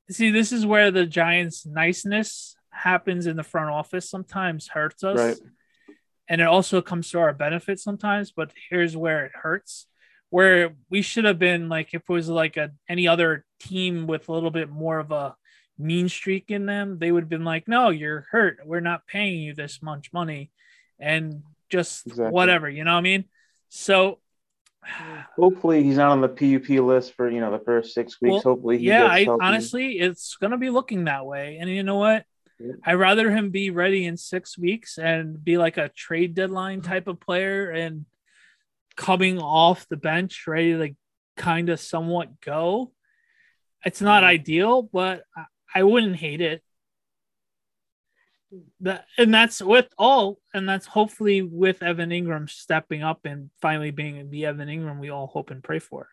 see. 0.09 0.31
This 0.31 0.51
is 0.51 0.65
where 0.65 0.91
the 0.91 1.05
Giants' 1.05 1.65
niceness 1.65 2.55
happens 2.69 3.27
in 3.27 3.35
the 3.35 3.43
front 3.43 3.69
office. 3.69 4.09
Sometimes 4.09 4.67
hurts 4.67 5.03
us. 5.03 5.17
Right 5.17 5.37
and 6.29 6.39
it 6.39 6.47
also 6.47 6.81
comes 6.81 7.09
to 7.09 7.19
our 7.19 7.33
benefit 7.33 7.79
sometimes 7.79 8.31
but 8.31 8.51
here's 8.69 8.95
where 8.95 9.25
it 9.25 9.31
hurts 9.33 9.87
where 10.29 10.75
we 10.89 11.01
should 11.01 11.25
have 11.25 11.39
been 11.39 11.67
like 11.67 11.93
if 11.93 12.03
it 12.03 12.09
was 12.09 12.29
like 12.29 12.55
a 12.55 12.71
any 12.87 13.07
other 13.07 13.43
team 13.59 14.07
with 14.07 14.29
a 14.29 14.31
little 14.31 14.51
bit 14.51 14.69
more 14.69 14.99
of 14.99 15.11
a 15.11 15.35
mean 15.77 16.07
streak 16.07 16.51
in 16.51 16.65
them 16.65 16.99
they 16.99 17.11
would 17.11 17.23
have 17.23 17.29
been 17.29 17.43
like 17.43 17.67
no 17.67 17.89
you're 17.89 18.27
hurt 18.31 18.59
we're 18.65 18.79
not 18.79 19.07
paying 19.07 19.41
you 19.41 19.53
this 19.53 19.81
much 19.81 20.13
money 20.13 20.51
and 20.99 21.41
just 21.69 22.05
exactly. 22.05 22.31
whatever 22.31 22.69
you 22.69 22.83
know 22.83 22.93
what 22.93 22.99
i 22.99 23.01
mean 23.01 23.25
so 23.69 24.19
hopefully 25.36 25.83
he's 25.83 25.98
not 25.98 26.12
on 26.12 26.21
the 26.21 26.29
pup 26.29 26.69
list 26.69 27.13
for 27.13 27.29
you 27.29 27.41
know 27.41 27.51
the 27.51 27.63
first 27.63 27.93
six 27.93 28.19
weeks 28.21 28.31
well, 28.31 28.55
hopefully 28.55 28.77
yeah 28.77 29.05
I, 29.05 29.27
honestly 29.27 30.00
it's 30.00 30.38
gonna 30.38 30.57
be 30.57 30.69
looking 30.69 31.03
that 31.03 31.25
way 31.25 31.57
and 31.59 31.69
you 31.69 31.83
know 31.83 31.98
what 31.98 32.25
I'd 32.83 32.95
rather 32.95 33.31
him 33.31 33.51
be 33.51 33.69
ready 33.69 34.05
in 34.05 34.17
six 34.17 34.57
weeks 34.57 34.98
and 34.98 35.41
be 35.43 35.57
like 35.57 35.77
a 35.77 35.89
trade 35.89 36.33
deadline 36.33 36.81
type 36.81 37.07
of 37.07 37.19
player 37.19 37.69
and 37.69 38.05
coming 38.98 39.39
off 39.39 39.88
the 39.88 39.98
bench, 39.98 40.43
ready 40.45 40.74
to 40.74 40.77
like 40.77 40.95
kind 41.38 41.69
of 41.69 41.79
somewhat 41.79 42.41
go. 42.41 42.91
It's 43.86 44.01
not 44.01 44.24
mm-hmm. 44.24 44.29
ideal, 44.29 44.81
but 44.81 45.24
I 45.74 45.83
wouldn't 45.83 46.17
hate 46.17 46.41
it. 46.41 46.62
That 48.81 49.05
and 49.17 49.33
that's 49.33 49.61
with 49.61 49.87
all, 49.97 50.39
and 50.53 50.67
that's 50.67 50.87
hopefully 50.87 51.41
with 51.41 51.83
Evan 51.83 52.09
Engram 52.09 52.49
stepping 52.49 53.03
up 53.03 53.25
and 53.25 53.49
finally 53.61 53.91
being 53.91 54.29
the 54.29 54.45
Evan 54.45 54.67
Engram 54.67 54.99
we 54.99 55.09
all 55.09 55.27
hope 55.27 55.51
and 55.51 55.63
pray 55.63 55.79
for. 55.79 56.09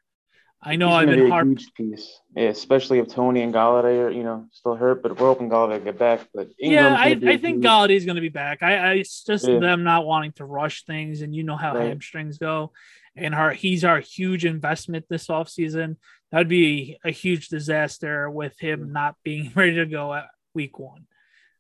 I 0.63 0.77
know 0.77 0.91
I've 0.91 1.09
been 1.09 1.25
be 1.25 1.31
hard. 1.31 1.47
Huge 1.47 1.75
piece, 1.75 2.21
yeah, 2.35 2.49
especially 2.49 2.99
if 2.99 3.09
Toney 3.09 3.43
and 3.43 3.55
Golladay 3.55 4.05
are 4.05 4.11
you 4.11 4.23
know 4.25 4.47
still 4.51 4.75
hurt, 4.75 5.03
but 5.03 5.13
we're 5.13 5.27
hoping 5.29 5.49
Golladay 5.49 5.85
get 5.85 5.99
back. 5.99 6.29
But 6.35 6.49
Engram's 6.49 6.57
yeah, 6.59 6.97
I, 6.99 7.19
I 7.25 7.37
think 7.37 7.63
Golladay 7.63 7.97
is 7.97 8.05
going 8.05 8.17
to 8.17 8.23
be 8.23 8.31
back. 8.31 8.63
I, 8.63 8.77
I 8.77 8.93
it's 8.95 9.23
just 9.23 9.47
yeah. 9.47 9.59
them 9.59 9.85
not 9.85 10.07
wanting 10.07 10.33
to 10.33 10.45
rush 10.45 10.85
things, 10.85 11.21
and 11.21 11.35
you 11.35 11.43
know 11.43 11.57
how 11.57 11.75
right. 11.75 11.87
hamstrings 11.87 12.39
go. 12.39 12.73
And 13.15 13.35
our 13.35 13.53
he's 13.53 13.85
our 13.85 14.01
huge 14.01 14.45
investment 14.45 15.07
this 15.09 15.29
offseason. 15.29 15.97
That'd 16.33 16.49
be 16.49 16.99
a 17.05 17.11
huge 17.11 17.49
disaster 17.49 18.29
with 18.29 18.59
him 18.59 18.93
not 18.93 19.15
being 19.23 19.53
ready 19.55 19.77
to 19.77 19.87
go 19.87 20.13
at 20.13 20.27
week 20.55 20.79
one. 20.79 21.07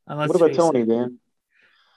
What 0.06 0.36
about 0.36 0.54
Toney, 0.54 0.80
it. 0.80 0.88
Dan? 0.88 1.18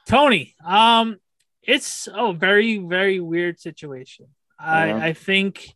Toney, 0.08 0.56
um, 0.66 1.20
it's 1.62 2.08
a 2.12 2.34
very 2.34 2.78
very 2.78 3.20
weird 3.20 3.60
situation. 3.60 4.28
Yeah. 4.60 4.68
I 4.68 5.08
I 5.08 5.14
think 5.14 5.76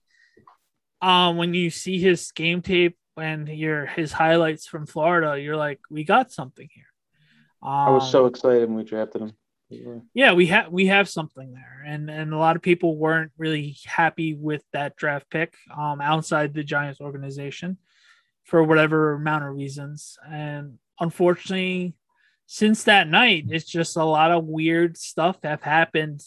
um, 1.02 1.38
when 1.38 1.54
you 1.54 1.70
see 1.70 2.00
his 2.00 2.32
game 2.32 2.62
tape 2.62 2.98
and 3.18 3.48
your 3.48 3.86
his 3.86 4.12
highlights 4.12 4.68
from 4.68 4.86
Florida, 4.86 5.40
you're 5.40 5.58
like, 5.58 5.80
we 5.90 6.04
got 6.04 6.32
something 6.32 6.68
here. 6.72 6.86
Um, 7.62 7.72
I 7.72 7.90
was 7.92 8.10
so 8.10 8.24
um, 8.24 8.30
excited 8.30 8.68
when 8.68 8.78
we 8.78 8.84
drafted 8.84 9.22
him. 9.22 9.34
Yeah, 9.70 10.00
yeah 10.14 10.34
we 10.34 10.48
have 10.48 10.72
we 10.72 10.88
have 10.88 11.10
something 11.10 11.54
there, 11.54 11.84
and 11.86 12.10
and 12.10 12.34
a 12.34 12.38
lot 12.38 12.56
of 12.56 12.62
people 12.62 12.98
weren't 12.98 13.32
really 13.38 13.78
happy 13.86 14.34
with 14.34 14.64
that 14.72 14.96
draft 14.96 15.30
pick 15.30 15.56
um, 15.76 16.02
outside 16.02 16.54
the 16.54 16.64
Giants 16.64 17.02
organization 17.02 17.78
for 18.44 18.64
whatever 18.64 19.14
amount 19.14 19.46
of 19.46 19.56
reasons, 19.56 20.18
and 20.30 20.78
unfortunately, 21.00 21.96
since 22.46 22.84
that 22.84 23.08
night, 23.08 23.46
it's 23.50 23.66
just 23.66 23.98
a 23.98 24.04
lot 24.04 24.32
of 24.32 24.46
weird 24.46 24.98
stuff 24.98 25.38
have 25.44 25.62
happened 25.62 26.22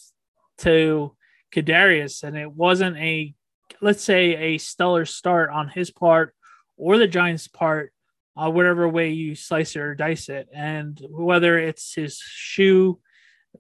to 0.59 1.15
Kadarius, 1.53 2.23
and 2.23 2.37
it 2.37 2.51
wasn't 2.51 2.97
a 2.97 3.35
let's 3.81 4.03
say 4.03 4.37
a 4.37 4.59
stellar 4.59 5.05
start 5.05 5.51
on 5.51 5.69
his 5.69 5.91
part 5.91 6.35
or 6.77 6.99
the 6.99 7.09
Giants' 7.09 7.49
part, 7.49 7.93
uh, 8.37 8.51
whatever 8.51 8.89
way 8.89 9.11
you 9.11 9.35
slice 9.35 9.77
it 9.77 9.81
or 9.81 9.95
dice 9.95 10.29
it, 10.29 10.49
and 10.55 11.01
whether 11.09 11.59
it's 11.59 11.95
his 11.95 12.19
shoe, 12.19 13.01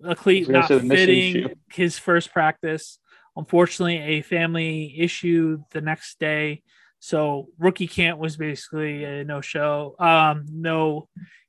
a 0.04 0.14
cleat 0.14 0.48
not 0.48 0.68
fitting, 0.68 1.54
his 1.72 1.98
first 1.98 2.32
practice. 2.32 2.98
Unfortunately, 3.36 3.98
a 3.98 4.22
family 4.22 4.94
issue 4.98 5.62
the 5.72 5.80
next 5.80 6.18
day. 6.18 6.62
So 7.00 7.48
rookie 7.58 7.86
camp 7.86 8.18
was 8.18 8.36
basically 8.36 9.04
a 9.04 9.24
no 9.24 9.40
show, 9.40 9.94
um, 9.98 10.46
no 10.50 11.08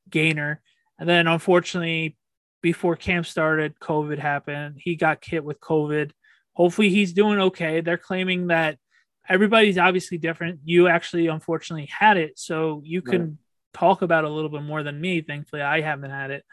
gainer. 0.09 0.61
And 0.99 1.07
then 1.07 1.27
unfortunately, 1.27 2.17
before 2.61 2.95
camp 2.95 3.25
started, 3.25 3.79
COVID 3.79 4.19
happened. 4.19 4.79
He 4.79 4.95
got 4.95 5.23
hit 5.23 5.43
with 5.43 5.59
COVID. 5.59 6.11
Hopefully, 6.53 6.89
he's 6.89 7.13
doing 7.13 7.39
okay. 7.39 7.81
They're 7.81 7.97
claiming 7.97 8.47
that 8.47 8.77
everybody's 9.29 9.77
obviously 9.77 10.17
different. 10.17 10.61
You 10.63 10.87
actually, 10.87 11.27
unfortunately, 11.27 11.87
had 11.87 12.17
it, 12.17 12.39
so 12.39 12.81
you 12.83 13.01
can 13.01 13.21
right. 13.21 13.31
talk 13.73 14.01
about 14.01 14.23
it 14.23 14.31
a 14.31 14.33
little 14.33 14.49
bit 14.49 14.63
more 14.63 14.83
than 14.83 14.99
me. 14.99 15.21
Thankfully, 15.21 15.61
I 15.61 15.81
haven't 15.81 16.11
had 16.11 16.31
it. 16.31 16.43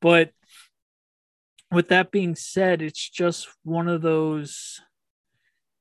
But 0.00 0.30
with 1.70 1.88
that 1.88 2.10
being 2.10 2.34
said, 2.34 2.82
it's 2.82 3.08
just 3.08 3.48
one 3.64 3.88
of 3.88 4.00
those 4.02 4.80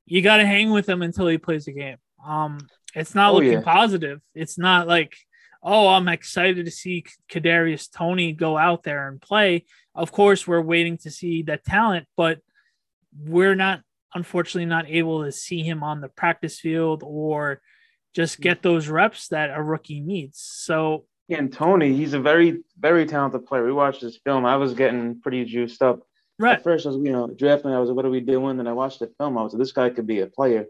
you 0.06 0.22
got 0.24 0.38
to 0.38 0.46
hang 0.46 0.72
with 0.72 0.90
him 0.90 1.02
until 1.04 1.28
he 1.28 1.38
plays 1.38 1.66
the 1.66 1.72
game. 1.72 1.98
Um, 2.26 2.68
it's 2.96 3.14
not 3.14 3.32
oh, 3.32 3.36
looking 3.36 3.54
yeah. 3.54 3.62
positive. 3.62 4.20
It's 4.34 4.58
not 4.58 4.88
like, 4.88 5.16
oh, 5.62 5.88
I'm 5.90 6.08
excited 6.08 6.66
to 6.66 6.72
see 6.72 7.06
Kadarius 7.30 7.92
Toney 7.92 8.34
go 8.34 8.58
out 8.58 8.84
there 8.84 9.08
and 9.08 9.22
play. 9.22 9.66
Of 9.94 10.12
course, 10.12 10.48
we're 10.48 10.62
waiting 10.62 10.98
to 11.00 11.12
see 11.12 11.44
that 11.44 11.66
talent, 11.66 12.08
but 12.16 12.40
we're 13.18 13.56
not 13.56 13.82
unfortunately 14.14 14.66
not 14.66 14.88
able 14.88 15.24
to 15.24 15.32
see 15.32 15.62
him 15.62 15.84
on 15.84 16.02
the 16.02 16.08
practice 16.10 16.60
field 16.60 17.04
or 17.06 17.62
just 18.16 18.40
get 18.40 18.62
those 18.62 18.88
reps 18.88 19.28
that 19.28 19.52
a 19.54 19.62
rookie 19.62 20.00
needs. 20.00 20.40
So 20.40 21.06
and 21.30 21.54
Toney, 21.54 21.94
he's 21.94 22.14
a 22.14 22.20
very, 22.20 22.64
very 22.80 23.06
talented 23.06 23.46
player. 23.46 23.64
We 23.64 23.72
watched 23.72 24.02
this 24.02 24.18
film. 24.26 24.46
I 24.46 24.56
was 24.56 24.74
getting 24.74 25.22
pretty 25.22 25.46
juiced 25.46 25.84
up. 25.84 26.00
Right. 26.40 26.56
At 26.56 26.64
first, 26.64 26.86
I 26.88 26.90
was, 26.90 26.98
you 26.98 27.12
know, 27.12 27.28
drafting. 27.28 27.72
I 27.72 27.80
was 27.80 27.90
like, 27.90 27.96
what 27.98 28.06
are 28.06 28.10
we 28.10 28.22
doing? 28.22 28.60
And 28.60 28.68
I 28.68 28.72
watched 28.72 29.00
the 29.00 29.12
film. 29.20 29.38
I 29.38 29.44
was 29.44 29.54
like, 29.54 29.60
this 29.60 29.72
guy 29.72 29.90
could 29.92 30.08
be 30.08 30.22
a 30.22 30.28
player. 30.28 30.66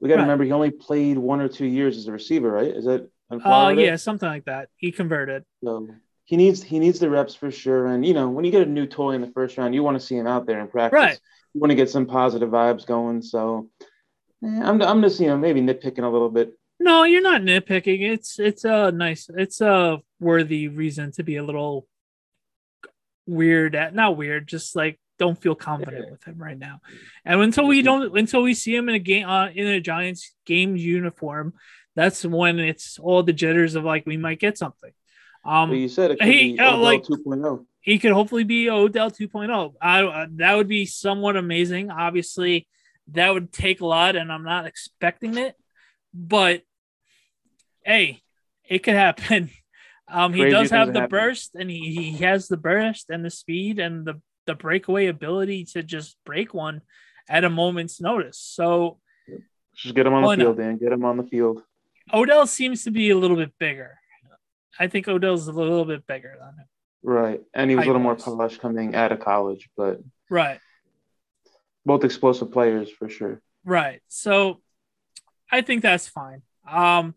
We 0.00 0.08
got 0.08 0.16
to 0.16 0.18
Right. 0.18 0.22
remember 0.24 0.44
he 0.44 0.52
only 0.52 0.70
played 0.70 1.18
one 1.18 1.40
or 1.40 1.48
two 1.48 1.66
years 1.66 1.96
as 1.96 2.06
a 2.06 2.12
receiver, 2.12 2.50
right? 2.52 2.68
Is 2.68 2.84
that? 2.84 3.10
Oh 3.30 3.40
Florida? 3.40 3.82
yeah, 3.82 3.96
something 3.96 4.28
like 4.28 4.44
that. 4.44 4.68
He 4.76 4.92
converted. 4.92 5.44
So 5.64 5.88
he 6.24 6.36
needs 6.36 6.62
he 6.62 6.78
needs 6.78 6.98
the 6.98 7.10
reps 7.10 7.34
for 7.34 7.50
sure. 7.50 7.86
And 7.86 8.04
you 8.04 8.14
know, 8.14 8.28
when 8.28 8.44
you 8.44 8.50
get 8.50 8.62
a 8.62 8.70
new 8.70 8.86
toy 8.86 9.12
in 9.12 9.20
the 9.20 9.30
first 9.32 9.58
round, 9.58 9.74
you 9.74 9.82
want 9.82 9.98
to 9.98 10.04
see 10.04 10.16
him 10.16 10.26
out 10.26 10.46
there 10.46 10.60
in 10.60 10.68
practice. 10.68 10.96
Right. 10.96 11.20
You 11.54 11.60
want 11.60 11.70
to 11.70 11.76
get 11.76 11.90
some 11.90 12.06
positive 12.06 12.50
vibes 12.50 12.86
going. 12.86 13.22
So 13.22 13.68
eh, 14.44 14.60
I'm 14.62 14.80
I'm 14.82 15.02
just 15.02 15.20
you 15.20 15.28
know 15.28 15.36
maybe 15.36 15.60
nitpicking 15.60 16.04
a 16.04 16.08
little 16.08 16.30
bit. 16.30 16.52
No, 16.78 17.04
you're 17.04 17.22
not 17.22 17.42
nitpicking. 17.42 18.02
It's 18.02 18.38
it's 18.38 18.64
a 18.64 18.92
nice, 18.92 19.30
it's 19.34 19.60
a 19.60 19.98
worthy 20.20 20.68
reason 20.68 21.12
to 21.12 21.22
be 21.22 21.36
a 21.36 21.42
little 21.42 21.86
weird 23.26 23.74
at 23.74 23.94
not 23.94 24.16
weird, 24.16 24.46
just 24.46 24.76
like 24.76 25.00
don't 25.18 25.40
feel 25.40 25.54
confident 25.54 26.10
with 26.10 26.24
him 26.24 26.36
right 26.38 26.58
now. 26.58 26.80
And 27.24 27.40
until 27.40 27.66
we 27.66 27.82
don't, 27.82 28.16
until 28.16 28.42
we 28.42 28.54
see 28.54 28.74
him 28.74 28.88
in 28.88 28.94
a 28.94 29.00
game 29.00 29.26
uh, 29.26 29.48
in 29.48 29.66
a 29.66 29.80
Giants 29.80 30.34
game 30.44 30.76
uniform, 30.76 31.54
that's 31.96 32.24
when 32.24 32.60
it's 32.60 32.98
all 33.00 33.24
the 33.24 33.32
jitters 33.32 33.74
of 33.74 33.82
like 33.82 34.06
we 34.06 34.16
might 34.16 34.38
get 34.38 34.56
something. 34.56 34.92
Um, 35.44 35.70
But 35.70 35.78
you 35.78 35.88
said 35.88 36.12
it 36.12 36.18
could 36.20 36.28
he- 36.28 36.52
be 36.52 36.60
Odell 36.60 36.78
like- 36.78 37.02
2.0. 37.02 37.66
he 37.80 37.98
could 37.98 38.12
hopefully 38.12 38.44
be 38.44 38.70
Odell 38.70 39.10
2.0. 39.10 39.74
I 39.82 40.02
uh, 40.04 40.26
that 40.36 40.54
would 40.54 40.68
be 40.68 40.86
somewhat 40.86 41.36
amazing. 41.36 41.90
Obviously, 41.90 42.68
that 43.12 43.32
would 43.32 43.52
take 43.52 43.80
a 43.80 43.86
lot, 43.86 44.14
and 44.16 44.30
I'm 44.30 44.44
not 44.44 44.66
expecting 44.66 45.36
it. 45.38 45.56
But 46.14 46.62
hey, 47.84 48.22
it 48.68 48.80
could 48.80 48.94
happen. 48.94 49.50
Um, 50.08 50.32
he 50.32 50.42
Crazy 50.42 50.52
does 50.54 50.70
have 50.70 50.92
the 50.94 51.00
happen. 51.00 51.10
burst, 51.18 51.56
and 51.56 51.68
he, 51.68 51.80
he 52.12 52.12
has 52.18 52.46
the 52.46 52.56
burst 52.56 53.10
and 53.10 53.24
the 53.24 53.30
speed 53.30 53.80
and 53.80 54.04
the 54.06 54.20
the 54.46 54.54
breakaway 54.54 55.06
ability 55.06 55.64
to 55.72 55.82
just 55.82 56.16
break 56.24 56.54
one 56.54 56.82
at 57.28 57.42
a 57.42 57.50
moment's 57.50 58.00
notice. 58.00 58.38
So 58.38 59.00
Just 59.74 59.96
get 59.96 60.06
him 60.06 60.14
on 60.14 60.22
the 60.22 60.28
not? 60.28 60.38
field, 60.38 60.58
Dan. 60.58 60.76
Get 60.76 60.92
him 60.92 61.04
on 61.04 61.16
the 61.16 61.24
field. 61.24 61.60
Odell 62.12 62.46
seems 62.46 62.84
to 62.84 62.90
be 62.90 63.10
a 63.10 63.16
little 63.16 63.36
bit 63.36 63.52
bigger. 63.58 63.98
I 64.78 64.88
think 64.88 65.08
Odell's 65.08 65.48
a 65.48 65.52
little 65.52 65.84
bit 65.84 66.06
bigger 66.06 66.34
than 66.38 66.48
him. 66.48 66.66
Right. 67.02 67.40
And 67.54 67.70
he 67.70 67.76
was 67.76 67.84
a 67.84 67.88
little 67.88 68.02
more 68.02 68.16
polished 68.16 68.60
coming 68.60 68.94
out 68.94 69.12
of 69.12 69.20
college, 69.20 69.70
but 69.76 70.00
Right. 70.28 70.60
both 71.84 72.04
explosive 72.04 72.50
players 72.52 72.90
for 72.90 73.08
sure. 73.08 73.40
Right. 73.64 74.02
So 74.08 74.60
I 75.50 75.62
think 75.62 75.82
that's 75.82 76.08
fine. 76.08 76.42
Um 76.68 77.14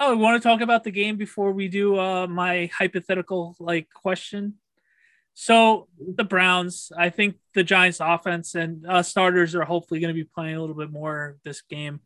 Oh, 0.00 0.10
we 0.16 0.20
want 0.22 0.42
to 0.42 0.48
talk 0.48 0.60
about 0.60 0.82
the 0.82 0.90
game 0.90 1.16
before 1.16 1.52
we 1.52 1.68
do 1.68 1.98
uh 1.98 2.26
my 2.26 2.70
hypothetical 2.76 3.56
like 3.58 3.88
question. 3.92 4.54
So 5.34 5.88
the 5.98 6.24
Browns, 6.24 6.92
I 6.96 7.10
think 7.10 7.36
the 7.54 7.64
Giants 7.64 7.98
offense 8.00 8.54
and 8.54 8.86
uh, 8.86 9.02
starters 9.02 9.56
are 9.56 9.64
hopefully 9.64 9.98
going 9.98 10.14
to 10.14 10.20
be 10.22 10.28
playing 10.32 10.54
a 10.54 10.60
little 10.60 10.76
bit 10.76 10.92
more 10.92 11.38
this 11.42 11.60
game. 11.62 12.00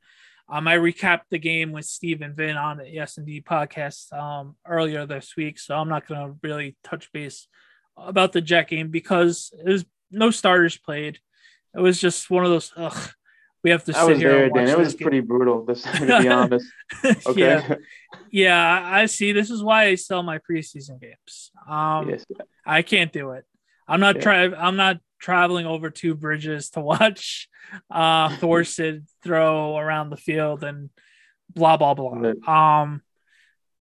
Um, 0.51 0.67
I 0.67 0.77
recapped 0.77 1.25
the 1.31 1.39
game 1.39 1.73
with 1.73 1.85
Steve 1.85 2.23
and 2.23 2.35
Vin 2.35 2.57
on 2.57 2.79
the 2.79 2.99
S&D 2.99 3.43
podcast 3.43 4.13
um, 4.13 4.57
earlier 4.67 5.05
this 5.05 5.35
week, 5.37 5.59
so 5.59 5.77
I'm 5.77 5.89
not 5.91 6.07
going 6.09 6.21
to 6.27 6.37
really 6.43 6.77
touch 6.83 7.13
base 7.13 7.47
about 7.97 8.33
the 8.33 8.41
Jet 8.41 8.69
game 8.69 8.89
because 8.91 9.53
it 9.59 9.69
was 9.71 9.85
no 10.11 10.31
starters 10.31 10.79
played. 10.79 11.19
It 11.77 11.81
was 11.81 12.01
just 12.01 12.31
one 12.31 12.45
of 12.45 12.51
those. 12.51 12.73
Ugh, 12.77 13.11
we 13.63 13.71
have 13.71 13.85
to 13.85 13.93
I 13.97 14.01
sit 14.03 14.09
was 14.13 14.19
here. 14.19 14.31
there, 14.31 14.49
Dan. 14.51 14.69
It 14.69 14.79
was 14.79 14.95
game. 14.95 15.03
pretty 15.05 15.21
brutal, 15.21 15.65
this, 15.67 15.83
to 15.83 16.07
be 16.21 16.29
honest. 16.29 16.67
Okay. 17.27 17.41
yeah, 17.41 17.75
yeah. 18.31 18.83
I 18.91 19.05
see. 19.07 19.33
This 19.33 19.51
is 19.51 19.63
why 19.63 19.85
I 19.85 19.95
sell 19.97 20.23
my 20.23 20.39
preseason 20.39 20.99
games. 21.01 21.51
Um, 21.69 22.09
yes. 22.09 22.25
I 22.65 22.81
can't 22.83 23.13
do 23.13 23.33
it. 23.33 23.45
I'm 23.87 24.01
not 24.01 24.17
Yeah. 24.17 24.23
try. 24.23 24.45
I'm 24.45 24.77
not 24.77 24.97
traveling 25.19 25.67
over 25.67 25.91
two 25.91 26.15
bridges 26.15 26.71
to 26.71 26.81
watch 26.81 27.49
uh 27.91 28.35
Thorson 28.37 29.07
throw 29.23 29.77
around 29.77 30.11
the 30.11 30.17
field 30.17 30.65
and 30.65 30.91
blah 31.55 31.77
blah 31.77 31.95
blah. 31.95 32.33
Um, 32.47 33.03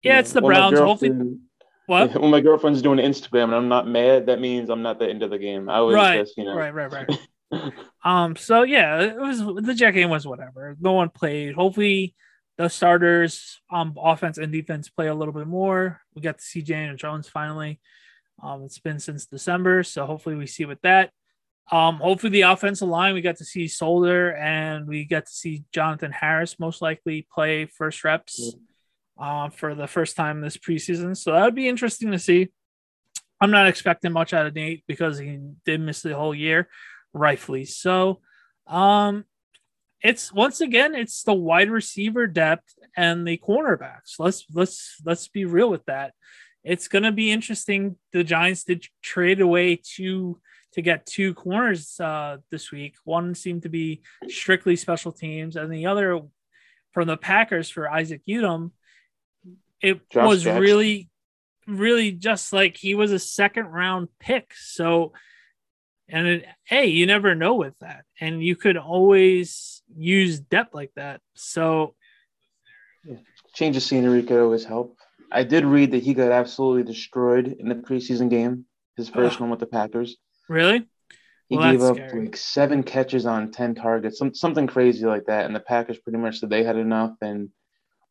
yeah, 0.02 0.18
it's 0.20 0.32
the 0.32 0.42
Browns. 0.42 0.78
Hopefully, 0.78 1.38
what? 1.86 2.14
When 2.20 2.30
my 2.30 2.40
girlfriend's 2.40 2.82
doing 2.82 2.98
Instagram 2.98 3.44
and 3.44 3.54
I'm 3.54 3.68
not 3.68 3.88
mad, 3.88 4.26
that 4.26 4.40
means 4.40 4.70
I'm 4.70 4.82
not 4.82 4.98
that 5.00 5.10
into 5.10 5.28
the 5.28 5.38
game. 5.38 5.68
I 5.68 5.80
was 5.80 5.94
Right, 5.94 6.20
just, 6.20 6.36
you 6.36 6.44
know, 6.44 6.54
Right, 6.54 6.74
right, 6.74 6.92
right. 6.92 7.72
um. 8.04 8.36
So 8.36 8.62
yeah, 8.62 9.00
it 9.00 9.16
was 9.16 9.38
the 9.38 9.74
Jet 9.74 9.92
game 9.92 10.10
was 10.10 10.26
whatever. 10.26 10.76
No 10.80 10.92
one 10.92 11.08
played. 11.10 11.54
Hopefully, 11.54 12.14
the 12.56 12.68
starters, 12.68 13.60
um, 13.70 13.94
offense 14.00 14.38
and 14.38 14.52
defense 14.52 14.88
play 14.88 15.08
a 15.08 15.14
little 15.14 15.34
bit 15.34 15.46
more. 15.46 16.00
We 16.14 16.22
got 16.22 16.38
to 16.38 16.44
see 16.44 16.62
Jane 16.62 16.88
and 16.88 16.98
Jones 16.98 17.28
finally. 17.28 17.80
Um, 18.42 18.64
it's 18.64 18.78
been 18.78 18.98
since 18.98 19.26
December, 19.26 19.82
so 19.82 20.06
hopefully 20.06 20.36
we 20.36 20.46
see 20.46 20.64
with 20.64 20.80
that. 20.82 21.10
Um, 21.72 21.96
hopefully 21.96 22.30
the 22.30 22.42
offensive 22.42 22.88
line 22.88 23.14
we 23.14 23.22
got 23.22 23.36
to 23.36 23.44
see 23.44 23.68
Solder 23.68 24.34
and 24.36 24.86
we 24.86 25.04
got 25.04 25.26
to 25.26 25.32
see 25.32 25.64
Jonathan 25.72 26.12
Harris 26.12 26.58
most 26.58 26.82
likely 26.82 27.26
play 27.32 27.64
first 27.66 28.04
reps 28.04 28.54
uh, 29.18 29.48
for 29.48 29.74
the 29.74 29.86
first 29.86 30.16
time 30.16 30.40
this 30.40 30.58
preseason. 30.58 31.16
So 31.16 31.32
that 31.32 31.44
would 31.44 31.54
be 31.54 31.68
interesting 31.68 32.10
to 32.10 32.18
see. 32.18 32.48
I'm 33.40 33.50
not 33.50 33.66
expecting 33.66 34.12
much 34.12 34.32
out 34.32 34.46
of 34.46 34.54
Nate 34.54 34.84
because 34.86 35.18
he 35.18 35.38
did 35.64 35.80
miss 35.80 36.02
the 36.02 36.14
whole 36.14 36.34
year, 36.34 36.68
rightfully 37.12 37.64
so. 37.64 38.20
Um, 38.66 39.24
it's 40.02 40.32
once 40.32 40.60
again 40.60 40.94
it's 40.94 41.22
the 41.22 41.32
wide 41.32 41.70
receiver 41.70 42.26
depth 42.26 42.74
and 42.96 43.26
the 43.26 43.38
cornerbacks. 43.38 44.18
Let's 44.18 44.44
let's 44.52 45.00
let's 45.04 45.28
be 45.28 45.46
real 45.46 45.70
with 45.70 45.84
that. 45.86 46.12
It's 46.62 46.88
gonna 46.88 47.12
be 47.12 47.32
interesting. 47.32 47.96
The 48.12 48.22
Giants 48.22 48.64
did 48.64 48.86
trade 49.02 49.40
away 49.40 49.80
two 49.82 50.40
to 50.74 50.82
get 50.82 51.06
two 51.06 51.34
corners 51.34 51.98
uh, 52.00 52.38
this 52.50 52.70
week. 52.70 52.96
One 53.04 53.34
seemed 53.34 53.62
to 53.62 53.68
be 53.68 54.02
strictly 54.28 54.76
special 54.76 55.12
teams, 55.12 55.56
and 55.56 55.72
the 55.72 55.86
other 55.86 56.20
from 56.92 57.08
the 57.08 57.16
Packers 57.16 57.70
for 57.70 57.90
Isaac 57.90 58.22
Yiadom. 58.28 58.70
It 59.80 60.08
Josh 60.10 60.26
was 60.26 60.42
Jackson. 60.42 60.62
really, 60.62 61.10
really 61.66 62.12
just 62.12 62.52
like 62.52 62.76
he 62.76 62.94
was 62.94 63.12
a 63.12 63.18
second 63.18 63.66
round 63.66 64.08
pick. 64.18 64.52
So, 64.56 65.12
and 66.08 66.26
it, 66.26 66.46
hey, 66.64 66.86
you 66.86 67.06
never 67.06 67.34
know 67.34 67.54
with 67.54 67.74
that, 67.80 68.04
and 68.20 68.42
you 68.42 68.56
could 68.56 68.76
always 68.76 69.82
use 69.96 70.40
depth 70.40 70.74
like 70.74 70.92
that. 70.96 71.20
So, 71.34 71.94
change 73.52 73.76
of 73.76 73.82
scenery 73.82 74.22
could 74.22 74.40
always 74.40 74.64
help. 74.64 74.96
I 75.30 75.44
did 75.44 75.64
read 75.64 75.92
that 75.92 76.02
he 76.02 76.14
got 76.14 76.32
absolutely 76.32 76.84
destroyed 76.84 77.56
in 77.58 77.68
the 77.68 77.74
preseason 77.74 78.30
game, 78.30 78.66
his 78.96 79.08
first 79.08 79.36
Ugh. 79.36 79.42
one 79.42 79.50
with 79.50 79.60
the 79.60 79.66
Packers. 79.66 80.16
Really, 80.48 80.86
He 81.48 81.56
Well, 81.56 81.70
gave 81.72 81.82
up 81.82 81.96
scary. 81.96 82.24
like 82.24 82.36
seven 82.36 82.82
catches 82.82 83.26
on 83.26 83.50
10 83.50 83.74
targets, 83.74 84.18
some, 84.18 84.34
something 84.34 84.66
crazy 84.66 85.04
like 85.06 85.26
that. 85.26 85.46
And 85.46 85.54
the 85.54 85.60
Packers 85.60 85.98
pretty 85.98 86.18
much 86.18 86.38
said 86.40 86.50
they 86.50 86.64
had 86.64 86.76
enough 86.76 87.16
and 87.20 87.50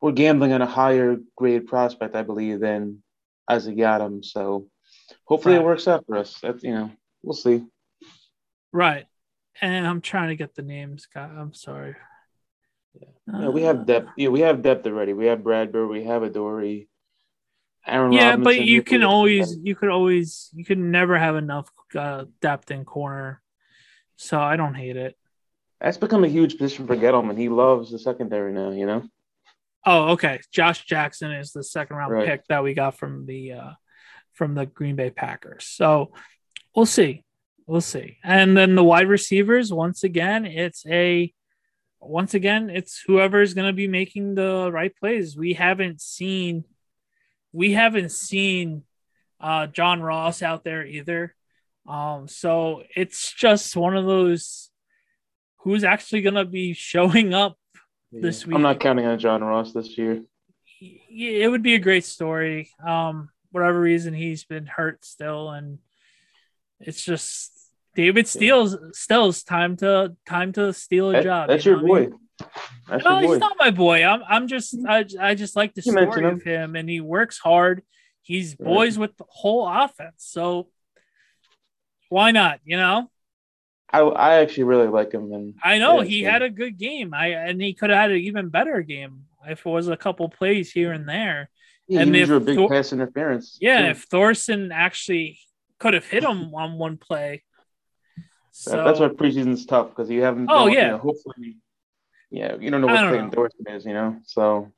were 0.01 0.11
gambling 0.11 0.53
on 0.53 0.61
a 0.61 0.65
higher 0.67 1.17
grade 1.35 1.67
prospect, 1.67 2.15
I 2.15 2.23
believe, 2.23 2.59
than 2.59 3.03
Isaac 3.49 3.75
Yiadom. 3.75 4.23
So 4.25 4.67
hopefully 5.25 5.55
Right. 5.55 5.61
it 5.61 5.65
works 5.65 5.87
out 5.87 6.05
for 6.05 6.17
us. 6.17 6.39
That's, 6.41 6.63
you 6.63 6.73
know, 6.73 6.91
we'll 7.21 7.33
see. 7.33 7.65
right? 8.71 9.05
And 9.61 9.85
I'm 9.85 10.01
trying 10.01 10.29
to 10.29 10.35
get 10.35 10.55
the 10.55 10.63
names. 10.63 11.05
God, 11.13 11.31
I'm 11.37 11.53
sorry. 11.53 11.95
Yeah, 13.27 13.49
we 13.49 13.63
Uh, 13.63 13.67
have 13.67 13.85
depth. 13.85 14.09
Yeah, 14.17 14.29
we 14.29 14.41
have 14.41 14.61
depth 14.61 14.85
already. 14.85 15.13
We 15.13 15.27
have 15.27 15.43
Bradbury, 15.43 15.87
we 15.87 16.03
have 16.05 16.23
Adoree, 16.23 16.87
Aaron 17.85 18.11
Yeah, 18.11 18.31
Robinson, 18.31 18.43
but 18.43 18.65
you 18.65 18.81
can 18.81 19.03
always, 19.03 19.57
you 19.61 19.75
could 19.75 19.89
always, 19.89 20.49
you 20.53 20.63
can 20.63 20.91
never 20.91 21.17
have 21.17 21.35
enough 21.35 21.69
uh, 21.95 22.25
depth 22.41 22.71
in 22.71 22.85
corner. 22.85 23.41
So 24.15 24.39
I 24.39 24.55
don't 24.55 24.75
hate 24.75 24.95
it. 24.95 25.17
That's 25.81 25.97
become 25.97 26.23
a 26.23 26.29
huge 26.29 26.57
position 26.57 26.87
for 26.87 26.95
Gettleman. 26.95 27.37
He 27.37 27.49
loves 27.49 27.91
the 27.91 27.99
secondary 27.99 28.53
now, 28.53 28.71
you 28.71 28.85
know? 28.85 29.03
Oh, 29.85 30.11
okay. 30.11 30.39
Josh 30.51 30.85
Jackson 30.85 31.31
is 31.31 31.51
the 31.51 31.63
second 31.63 31.97
round 31.97 32.13
Right. 32.13 32.25
pick 32.25 32.47
that 32.47 32.63
we 32.63 32.73
got 32.73 32.97
from 32.97 33.25
the 33.25 33.53
uh 33.53 33.71
from 34.31 34.55
the 34.55 34.65
Green 34.65 34.95
Bay 34.95 35.09
Packers. 35.09 35.65
So 35.65 36.13
we'll 36.75 36.85
see. 36.85 37.23
We'll 37.67 37.81
see. 37.81 38.17
And 38.23 38.55
then 38.57 38.75
the 38.75 38.83
wide 38.83 39.07
receivers, 39.07 39.73
once 39.73 40.03
again, 40.03 40.45
it's 40.45 40.85
a 40.87 41.33
once 41.99 42.33
again, 42.33 42.69
it's 42.69 43.01
whoever's 43.05 43.53
gonna 43.53 43.73
be 43.73 43.87
making 43.87 44.35
the 44.35 44.69
right 44.71 44.95
plays. 44.95 45.35
We 45.37 45.53
haven't 45.53 46.01
seen 46.01 46.63
we 47.53 47.71
haven't 47.73 48.11
seen 48.11 48.83
uh 49.39 49.67
John 49.67 50.01
Ross 50.01 50.41
out 50.41 50.63
there 50.63 50.85
either. 50.85 51.33
Um, 51.87 52.27
so 52.27 52.83
it's 52.95 53.31
just 53.33 53.75
one 53.75 53.95
of 53.95 54.05
those 54.05 54.69
who's 55.59 55.83
actually 55.83 56.21
gonna 56.21 56.45
be 56.45 56.73
showing 56.73 57.33
up 57.33 57.57
This 58.11 58.45
week. 58.45 58.55
I'm 58.55 58.61
not 58.61 58.79
counting 58.79 59.05
on 59.05 59.17
John 59.19 59.43
Ross 59.43 59.71
this 59.73 59.97
year. 59.97 60.23
it 60.81 61.49
would 61.49 61.63
be 61.63 61.75
a 61.75 61.79
great 61.79 62.05
story. 62.05 62.69
Um, 62.85 63.29
whatever 63.51 63.79
reason 63.79 64.13
he's 64.13 64.43
been 64.45 64.65
hurt 64.65 65.05
still, 65.05 65.49
and 65.51 65.77
it's 66.79 67.03
just 67.05 67.51
David 67.95 68.27
Steele's 68.27 68.75
Stills 68.93 69.43
time 69.43 69.77
to 69.77 70.15
time 70.25 70.51
to 70.53 70.73
steal 70.73 71.09
a 71.09 71.13
That- 71.13 71.23
job. 71.23 71.49
that's 71.49 71.65
you 71.65 71.71
your 71.73 71.81
know 71.81 71.87
what 71.87 72.01
I 72.01 72.05
boy. 72.05 72.09
mean? 72.11 72.19
That's 72.89 73.03
No, 73.05 73.19
he's 73.19 73.39
not 73.39 73.55
my 73.59 73.71
boy. 73.71 74.03
I'm 74.03 74.21
I'm 74.27 74.47
just 74.47 74.75
I, 74.87 75.05
I 75.19 75.35
just 75.35 75.55
like 75.55 75.73
the 75.73 75.81
You 75.85 75.91
story 75.93 76.21
him. 76.23 76.35
of 76.35 76.43
him, 76.43 76.75
and 76.75 76.89
he 76.89 76.99
works 77.01 77.37
hard. 77.37 77.83
He's 78.21 78.55
boys 78.55 78.97
with 78.97 79.15
the 79.17 79.25
whole 79.27 79.67
offense, 79.67 80.15
so 80.17 80.67
why 82.09 82.31
not? 82.31 82.59
You 82.63 82.77
know, 82.77 83.09
I 83.91 83.99
I 84.01 84.35
actually 84.35 84.63
really 84.65 84.87
like 84.87 85.11
him. 85.13 85.31
And 85.33 85.55
I 85.63 85.77
know 85.77 86.01
yeah, 86.01 86.07
he 86.07 86.23
so- 86.23 86.29
had 86.31 86.41
a 86.41 86.49
good 86.49 86.77
game. 86.77 87.13
I 87.13 87.27
and 87.27 87.61
he 87.61 87.73
could 87.73 87.89
have 87.89 87.99
had 87.99 88.11
an 88.11 88.17
even 88.17 88.49
better 88.49 88.81
game 88.81 89.23
if 89.47 89.59
it 89.65 89.69
was 89.69 89.87
a 89.87 89.97
couple 89.97 90.27
plays 90.29 90.71
here 90.71 90.91
and 90.91 91.07
there. 91.07 91.49
Yeah, 91.87 92.01
and 92.01 92.15
if 92.15 92.29
a 92.29 92.39
big 92.39 92.55
Thor- 92.55 92.69
pass 92.69 92.93
interference. 92.93 93.57
Yeah, 93.59 93.81
too. 93.83 93.87
if 93.89 94.03
Thorson 94.03 94.71
actually 94.71 95.39
could 95.79 95.93
have 95.93 96.05
hit 96.05 96.23
him 96.23 96.53
on 96.55 96.77
one 96.77 96.97
play. 96.97 97.43
So 98.51 98.83
that's 98.83 98.99
why 98.99 99.07
preseason's 99.09 99.65
tough 99.65 99.89
because 99.89 100.09
you 100.09 100.21
haven't. 100.21 100.47
Oh, 100.49 100.59
don't- 100.65 100.71
you 100.71 100.77
yeah. 100.77 100.89
know, 100.91 100.97
hopefully. 100.99 101.57
Yeah, 102.33 102.55
you 102.59 102.71
don't 102.71 102.81
know 102.81 102.87
what 102.87 102.99
don't 102.99 103.09
Clayton 103.09 103.25
know. 103.27 103.31
Thorson 103.31 103.67
is, 103.67 103.85
you 103.85 103.93
know. 103.93 104.17
So 104.25 104.71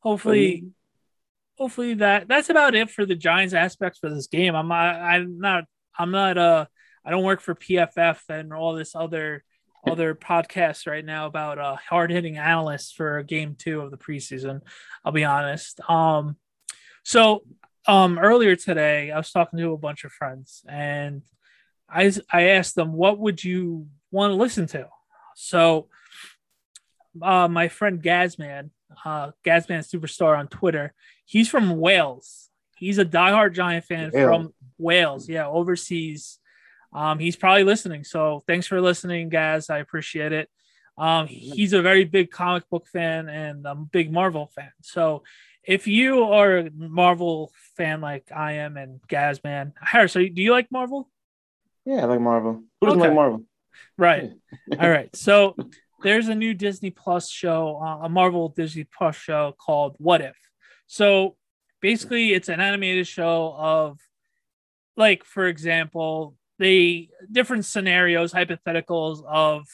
hopefully 0.00 0.64
hopefully 1.56 1.94
that 1.94 2.26
that's 2.26 2.50
about 2.50 2.74
it 2.74 2.90
for 2.90 3.06
the 3.06 3.14
Giants 3.14 3.54
aspects 3.54 4.00
for 4.00 4.10
this 4.10 4.26
game. 4.26 4.56
I'm 4.56 4.66
not 4.66 4.96
I'm 4.96 5.38
not 5.38 5.64
I'm 5.96 6.10
not 6.10 6.36
uh 6.36 6.66
I 7.04 7.10
don't 7.10 7.22
work 7.22 7.40
for 7.40 7.54
PFF 7.54 8.18
and 8.28 8.52
all 8.52 8.74
this 8.74 8.96
other 8.96 9.44
other 9.88 10.16
podcasts 10.16 10.88
right 10.88 11.04
now 11.04 11.26
about 11.26 11.60
uh 11.60 11.76
hard 11.88 12.10
hitting 12.10 12.36
analysts 12.36 12.90
for 12.90 13.22
game 13.22 13.54
two 13.56 13.80
of 13.80 13.92
the 13.92 13.96
preseason. 13.96 14.60
I'll 15.04 15.12
be 15.12 15.22
honest. 15.22 15.80
Um 15.88 16.36
so 17.04 17.44
um 17.86 18.18
earlier 18.18 18.56
today 18.56 19.12
I 19.12 19.18
was 19.18 19.30
talking 19.30 19.60
to 19.60 19.70
a 19.70 19.78
bunch 19.78 20.02
of 20.02 20.10
friends 20.10 20.64
and 20.68 21.22
I 21.88 22.12
I 22.32 22.48
asked 22.48 22.74
them 22.74 22.92
what 22.92 23.20
would 23.20 23.44
you 23.44 23.86
want 24.10 24.32
to 24.32 24.34
listen 24.34 24.66
to? 24.66 24.88
So 25.36 25.86
uh 27.20 27.48
my 27.48 27.68
friend 27.68 28.02
Gazman, 28.02 28.70
uh 29.04 29.32
Gazman 29.44 29.80
Superstar 29.86 30.38
on 30.38 30.48
Twitter, 30.48 30.94
he's 31.26 31.48
from 31.48 31.78
Wales. 31.78 32.48
He's 32.76 32.98
a 32.98 33.04
diehard 33.04 33.54
Giant 33.54 33.84
fan 33.84 34.10
Wales. 34.12 34.28
from 34.28 34.54
Wales, 34.78 35.28
yeah, 35.28 35.46
overseas. 35.46 36.38
Um, 36.92 37.18
he's 37.18 37.36
probably 37.36 37.64
listening. 37.64 38.04
So 38.04 38.42
thanks 38.46 38.66
for 38.66 38.80
listening, 38.80 39.28
guys. 39.28 39.70
I 39.70 39.78
appreciate 39.78 40.32
it. 40.32 40.50
Um, 40.98 41.26
he's 41.26 41.72
a 41.72 41.80
very 41.80 42.04
big 42.04 42.30
comic 42.30 42.68
book 42.68 42.86
fan 42.86 43.28
and 43.28 43.64
a 43.66 43.74
big 43.74 44.12
Marvel 44.12 44.50
fan. 44.54 44.72
So 44.82 45.22
if 45.64 45.86
you 45.86 46.24
are 46.24 46.58
a 46.58 46.70
Marvel 46.74 47.50
fan 47.76 48.00
like 48.02 48.30
I 48.34 48.52
am 48.54 48.76
and 48.76 49.00
Gazman, 49.08 49.72
Harris, 49.80 50.16
are 50.16 50.20
you, 50.22 50.30
do 50.30 50.42
you 50.42 50.50
like 50.50 50.70
Marvel? 50.70 51.08
yeah, 51.86 52.02
I 52.02 52.04
like 52.04 52.20
Marvel. 52.20 52.62
Who 52.80 52.86
doesn't 52.88 53.00
Okay. 53.00 53.08
like 53.08 53.14
Marvel? 53.16 53.42
Right. 53.96 54.32
All 54.78 54.90
right. 54.90 55.14
So 55.16 55.56
there's 56.02 56.28
a 56.28 56.34
new 56.34 56.54
Disney 56.54 56.90
Plus 56.90 57.30
show, 57.30 57.80
uh, 57.82 58.06
a 58.06 58.08
Marvel 58.08 58.48
Disney 58.48 58.84
Plus 58.84 59.16
show 59.16 59.54
called 59.58 59.94
What 59.98 60.20
If. 60.20 60.36
So 60.86 61.36
basically, 61.80 62.32
it's 62.32 62.48
an 62.48 62.60
animated 62.60 63.06
show 63.06 63.54
of, 63.56 63.98
like, 64.96 65.24
for 65.24 65.46
example, 65.46 66.36
the 66.58 67.08
different 67.30 67.64
scenarios, 67.64 68.32
hypotheticals 68.32 69.24
of, 69.24 69.66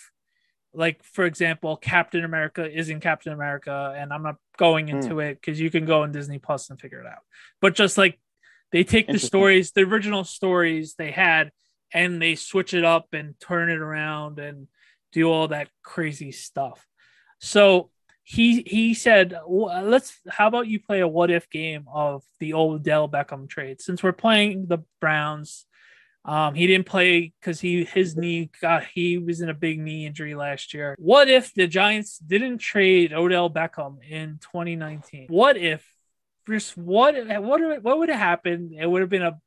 like, 0.73 1.03
for 1.03 1.25
example, 1.25 1.77
Captain 1.77 2.25
America 2.25 2.71
isn't 2.71 3.01
Captain 3.01 3.33
America, 3.33 3.95
and 3.97 4.13
I'm 4.13 4.23
not 4.23 4.37
going 4.57 4.89
into 4.89 5.21
it 5.21 5.41
because 5.41 5.61
you 5.61 5.71
can 5.71 5.87
go 5.87 6.03
on 6.03 6.13
Disney 6.13 6.39
Plus 6.39 6.71
and 6.71 6.81
figure 6.81 7.01
it 7.01 7.07
out. 7.07 7.23
But 7.61 7.75
just 7.75 7.99
like 7.99 8.19
they 8.71 8.85
take 8.85 9.09
the 9.09 9.19
stories, 9.19 9.73
the 9.73 9.83
original 9.83 10.25
stories 10.25 10.95
they 10.95 11.11
had, 11.11 11.51
and 11.93 12.21
they 12.21 12.35
switch 12.35 12.75
it 12.75 12.85
up 12.85 13.09
and 13.13 13.35
turn 13.41 13.71
it 13.71 13.79
around 13.79 14.39
and 14.39 14.69
do 15.13 15.31
all 15.31 15.49
that 15.49 15.69
crazy 15.83 16.33
stuff. 16.33 16.87
So 17.41 17.91
he 18.25 18.63
he 18.63 18.95
said, 18.95 19.31
"W- 19.31 19.89
"Let's. 19.89 20.19
How 20.29 20.49
about 20.49 20.67
you 20.67 20.81
play 20.81 21.01
a 21.01 21.09
what 21.09 21.31
if 21.31 21.49
game 21.49 21.87
of 21.93 22.23
the 22.41 22.55
Odell 22.55 23.09
Beckham 23.09 23.49
trade? 23.49 23.81
Since 23.81 24.03
we're 24.03 24.13
playing 24.13 24.67
the 24.67 24.79
Browns, 25.01 25.67
um, 26.25 26.55
he 26.55 26.67
didn't 26.67 26.87
play 26.87 27.33
because 27.41 27.59
he 27.59 27.85
his 27.85 28.17
knee 28.17 28.51
got 28.61 28.85
he 28.85 29.17
was 29.17 29.41
in 29.41 29.49
a 29.49 29.55
big 29.55 29.81
knee 29.81 30.05
injury 30.05 30.35
last 30.35 30.75
year. 30.75 30.95
What 30.99 31.29
if 31.29 31.55
the 31.55 31.67
Giants 31.67 32.19
didn't 32.19 32.59
trade 32.59 33.15
Odell 33.15 33.49
Beckham 33.49 33.99
in 34.07 34.39
2019? 34.43 35.29
What 35.29 35.57
if 35.57 35.91
just 36.47 36.77
what 36.77 37.15
what 37.43 37.83
what 37.83 37.99
would 37.99 38.11
have 38.11 38.19
happened? 38.19 38.75
It 38.79 38.87
would 38.87 39.01
have 39.01 39.11
been 39.11 39.23
a 39.23 39.41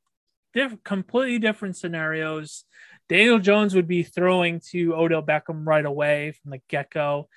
diff- 0.54 0.82
completely 0.82 1.38
different 1.38 1.76
scenarios. 1.76 2.64
Daniel 3.08 3.38
Jones 3.38 3.74
would 3.74 3.88
be 3.88 4.02
throwing 4.02 4.60
to 4.70 4.94
Odell 4.94 5.22
Beckham 5.22 5.66
right 5.66 5.84
away 5.84 6.32
from 6.40 6.52
the 6.52 6.60
get 6.68 6.90
go. 6.90 7.28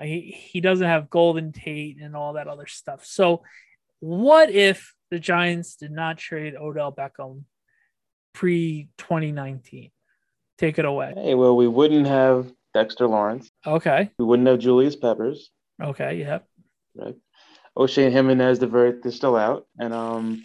He, 0.00 0.30
he 0.30 0.60
doesn't 0.60 0.86
have 0.86 1.10
Golden 1.10 1.52
Tate 1.52 2.00
and 2.00 2.14
all 2.14 2.34
that 2.34 2.46
other 2.46 2.66
stuff. 2.66 3.04
So, 3.04 3.42
what 4.00 4.50
if 4.50 4.94
the 5.10 5.18
Giants 5.18 5.76
did 5.76 5.90
not 5.90 6.18
trade 6.18 6.54
Odell 6.54 6.92
Beckham 6.92 7.42
pre 8.32 8.88
2019? 8.98 9.90
Take 10.56 10.78
it 10.78 10.84
away. 10.84 11.14
Hey, 11.16 11.34
well, 11.34 11.56
we 11.56 11.66
wouldn't 11.66 12.06
have 12.06 12.52
Dexter 12.74 13.06
Lawrence. 13.06 13.50
Okay. 13.66 14.10
We 14.18 14.24
wouldn't 14.24 14.48
have 14.48 14.58
Julius 14.58 14.96
Peppers. 14.96 15.50
Okay. 15.82 16.16
Yeah. 16.16 16.40
Right. 16.94 17.16
Oshane 17.76 18.12
Ximines, 18.12 18.58
the 18.58 18.66
verdict 18.66 19.06
is 19.06 19.14
still 19.14 19.36
out. 19.36 19.66
And 19.78 19.94
um, 19.94 20.44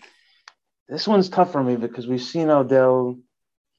this 0.87 1.07
one's 1.07 1.29
tough 1.29 1.51
for 1.51 1.63
me 1.63 1.75
because 1.75 2.07
we've 2.07 2.21
seen 2.21 2.49
Odell. 2.49 3.17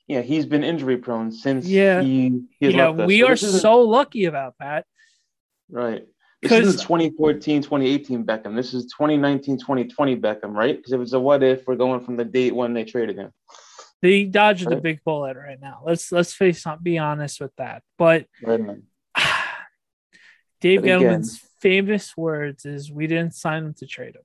Yeah, 0.07 0.21
he's 0.21 0.45
been 0.47 0.65
injury 0.65 0.99
prone 0.99 1.33
since 1.33 1.67
Yeah. 1.67 2.03
he, 2.03 2.43
he 2.61 2.71
Yeah. 2.71 2.91
We 2.91 3.21
So 3.21 3.27
are 3.29 3.37
so 3.37 3.81
lucky 3.81 4.27
about 4.27 4.55
that. 4.61 4.85
right. 5.71 6.07
This 6.43 6.53
isn't 6.53 6.83
2014, 6.83 7.63
2018 7.63 8.27
Beckham. 8.27 8.55
This 8.55 8.75
is 8.75 8.85
2019, 8.93 9.57
2020 9.59 10.17
Beckham, 10.17 10.53
right? 10.55 10.77
Because 10.77 10.93
if 10.93 11.01
it's 11.01 11.15
a 11.15 11.19
what 11.21 11.43
if, 11.43 11.67
we're 11.67 11.77
going 11.77 12.05
from 12.05 12.17
the 12.19 12.25
date 12.27 12.55
when 12.55 12.75
they 12.75 12.85
traded 12.85 13.17
him. 13.17 13.31
They 14.03 14.25
dodged 14.25 14.69
the 14.69 14.77
big 14.77 15.03
bullet 15.05 15.39
right 15.39 15.59
now. 15.59 15.81
Let's 15.87 16.13
let's 16.13 16.35
face 16.35 16.67
not 16.67 16.85
be 16.85 16.99
honest 16.99 17.41
with 17.41 17.53
that. 17.57 17.83
But 17.97 18.27
Right. 18.43 18.61
Dave 20.61 20.83
But 20.83 20.85
again- 20.91 21.01
Gettleman's 21.01 21.39
famous 21.63 22.15
words 22.15 22.67
is 22.67 22.93
we 22.93 23.07
didn't 23.07 23.33
sign 23.35 23.65
him 23.65 23.75
to 23.79 23.87
trade 23.87 24.17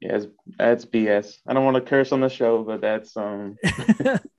Yeah, 0.00 0.16
it's, 0.16 0.26
that's 0.58 0.84
BS. 0.84 1.36
I 1.46 1.52
don't 1.52 1.64
want 1.64 1.76
to 1.76 1.80
curse 1.80 2.10
on 2.10 2.20
the 2.20 2.28
show, 2.28 2.64
but 2.64 2.80
that's 2.80 3.16
um. 3.16 3.56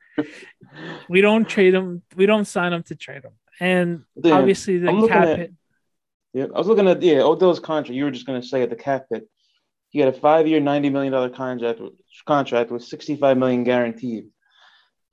we 1.10 1.22
don't 1.22 1.48
trade 1.48 1.74
him. 1.74 2.02
We 2.16 2.26
don't 2.26 2.46
sign 2.46 2.74
him 2.74 2.84
to 2.84 2.96
trade 2.96 3.24
him. 3.24 3.34
And 3.60 4.04
obviously 4.24 4.78
the 4.78 4.90
I'm 4.90 5.00
looking 5.02 5.14
cap 5.14 5.28
at- 5.28 5.38
hit. 5.40 5.54
Yeah, 6.34 6.46
I 6.54 6.58
was 6.58 6.68
looking 6.68 6.88
at 6.88 7.02
yeah 7.02 7.22
Odell's 7.22 7.60
contract. 7.60 7.96
You 7.96 8.04
were 8.04 8.12
just 8.12 8.28
going 8.28 8.40
to 8.40 8.48
say 8.48 8.62
at 8.62 8.70
the 8.70 8.76
cap 8.76 9.06
hit, 9.10 9.28
he 9.90 10.00
had 10.00 10.10
a 10.10 10.20
five-year, 10.20 10.60
ninety 10.60 10.90
million 10.90 11.12
dollar 11.14 11.30
contract 11.30 11.80
contract 12.28 12.70
with 12.70 12.84
sixty-five 12.84 13.38
million 13.38 13.64
guaranteed. 13.64 14.26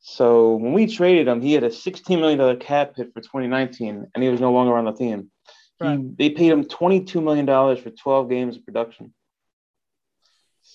So 0.00 0.56
when 0.56 0.74
we 0.74 0.86
traded 0.86 1.28
him, 1.28 1.40
he 1.40 1.54
had 1.54 1.64
a 1.64 1.70
sixteen 1.72 2.20
million 2.20 2.38
dollar 2.38 2.56
cap 2.56 2.94
hit 2.96 3.12
for 3.14 3.20
2019, 3.22 4.06
and 4.14 4.22
he 4.22 4.28
was 4.28 4.40
no 4.40 4.52
longer 4.52 4.76
on 4.76 4.84
the 4.84 4.92
team. 4.92 5.30
Right. 5.80 5.98
He, 5.98 6.10
they 6.18 6.30
paid 6.30 6.50
him 6.50 6.64
twenty-two 6.64 7.22
million 7.22 7.46
dollars 7.46 7.78
for 7.78 7.90
12 7.90 8.28
games 8.28 8.56
of 8.56 8.64
production. 8.66 9.14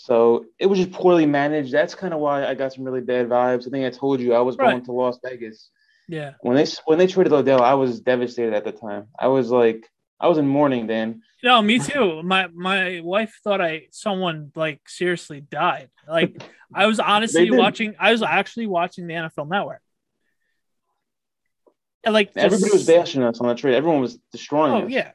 So 0.09 0.45
it 0.57 0.65
was 0.65 0.79
just 0.79 0.91
poorly 0.91 1.27
managed. 1.27 1.71
That's 1.71 1.93
kind 1.93 2.13
of 2.15 2.19
why 2.19 2.45
I 2.45 2.55
got 2.55 2.73
some 2.73 2.83
really 2.83 3.01
bad 3.01 3.29
vibes. 3.29 3.67
I 3.67 3.69
think 3.69 3.85
I 3.85 3.95
told 3.95 4.19
you 4.19 4.33
I 4.33 4.39
was 4.39 4.57
Right. 4.57 4.71
going 4.71 4.85
to 4.85 4.91
Las 4.91 5.19
Vegas 5.23 5.69
Yeah. 6.07 6.33
when 6.41 6.57
they 6.57 6.65
when 6.85 6.97
they 6.97 7.05
traded 7.07 7.31
Odell. 7.31 7.61
I 7.61 7.75
was 7.75 7.99
devastated 8.01 8.53
at 8.55 8.63
the 8.65 8.71
time. 8.71 9.07
I 9.19 9.27
was 9.27 9.51
like, 9.51 9.87
I 10.19 10.27
was 10.27 10.39
in 10.39 10.47
mourning, 10.47 10.87
Dan. 10.87 11.21
No, 11.43 11.61
me 11.61 11.77
too. 11.77 12.23
My 12.23 12.47
my 12.47 13.01
wife 13.03 13.33
thought 13.43 13.61
I 13.61 13.83
someone 13.91 14.51
like 14.55 14.81
seriously 14.89 15.41
died. 15.41 15.89
Like 16.07 16.41
I 16.73 16.87
was 16.87 16.99
honestly 17.13 17.51
watching. 17.51 17.93
I 17.99 18.11
was 18.11 18.23
actually 18.23 18.65
watching 18.67 19.05
the 19.05 19.13
NFL 19.13 19.47
Network. 19.47 19.81
And 22.03 22.13
like 22.13 22.31
Everybody 22.35 22.71
was 22.71 22.87
bashing 22.87 23.23
us 23.23 23.39
on 23.41 23.47
the 23.47 23.55
trade. 23.55 23.75
Everyone 23.75 24.01
was 24.01 24.17
destroying 24.31 24.73
Oh 24.73 24.85
us. 24.87 24.91
yeah. 24.91 25.11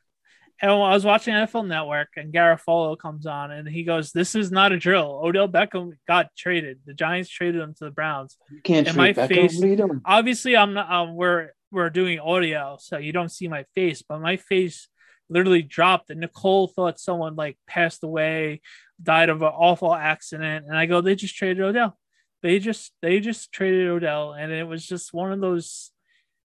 And 0.63 0.71
I 0.71 0.75
was 0.95 1.05
watching 1.05 1.35
NFL 1.35 1.67
Network, 1.67 2.09
and 2.17 2.33
Garafolo 2.33 2.97
comes 2.99 3.27
on, 3.27 3.51
and 3.51 3.69
he 3.69 3.83
goes, 3.83 4.13
"This 4.13 4.35
is 4.35 4.53
not 4.53 4.73
a 4.73 4.79
drill. 4.79 5.21
Odell 5.23 5.49
Beckham 5.49 5.91
got 6.07 6.29
traded. 6.37 6.79
The 6.87 6.95
Giants 6.95 7.29
traded 7.29 7.61
him 7.61 7.75
to 7.75 7.85
the 7.85 7.91
Browns. 7.91 8.37
You 8.51 8.61
can't 8.63 8.87
And 8.89 8.97
my 8.97 9.13
Beckham. 9.13 9.29
face- 9.29 9.57
What 9.59 9.65
are 9.65 9.69
you 9.69 9.77
doing? 9.77 10.01
Obviously, 10.05 10.57
I'm 10.57 10.73
not. 10.75 10.91
Um, 10.91 11.15
we're 11.17 11.51
we're 11.73 11.91
doing 11.91 12.21
audio, 12.21 12.77
so 12.81 12.99
you 12.99 13.13
don't 13.13 13.31
see 13.33 13.49
my 13.49 13.65
face, 13.75 14.01
but 14.03 14.21
my 14.21 14.37
face 14.37 14.89
literally 15.29 15.63
dropped. 15.63 16.11
And 16.11 16.21
Nicole 16.21 16.69
thought 16.69 17.01
someone 17.01 17.35
like 17.35 17.59
passed 17.67 18.05
away, 18.05 18.61
died 19.03 19.29
of 19.31 19.43
an 19.43 19.49
awful 19.49 19.93
accident, 19.93 20.67
and 20.69 20.77
I 20.79 20.87
go, 20.87 21.01
"They 21.01 21.17
just 21.17 21.35
traded 21.37 21.61
Odell. 21.63 21.99
They 22.43 22.61
just 22.61 22.93
they 23.03 23.19
just 23.21 23.51
traded 23.53 23.89
Odell, 23.89 24.33
and 24.35 24.53
it 24.53 24.69
was 24.69 24.87
just 24.87 25.13
one 25.13 25.33
of 25.33 25.41
those." 25.41 25.91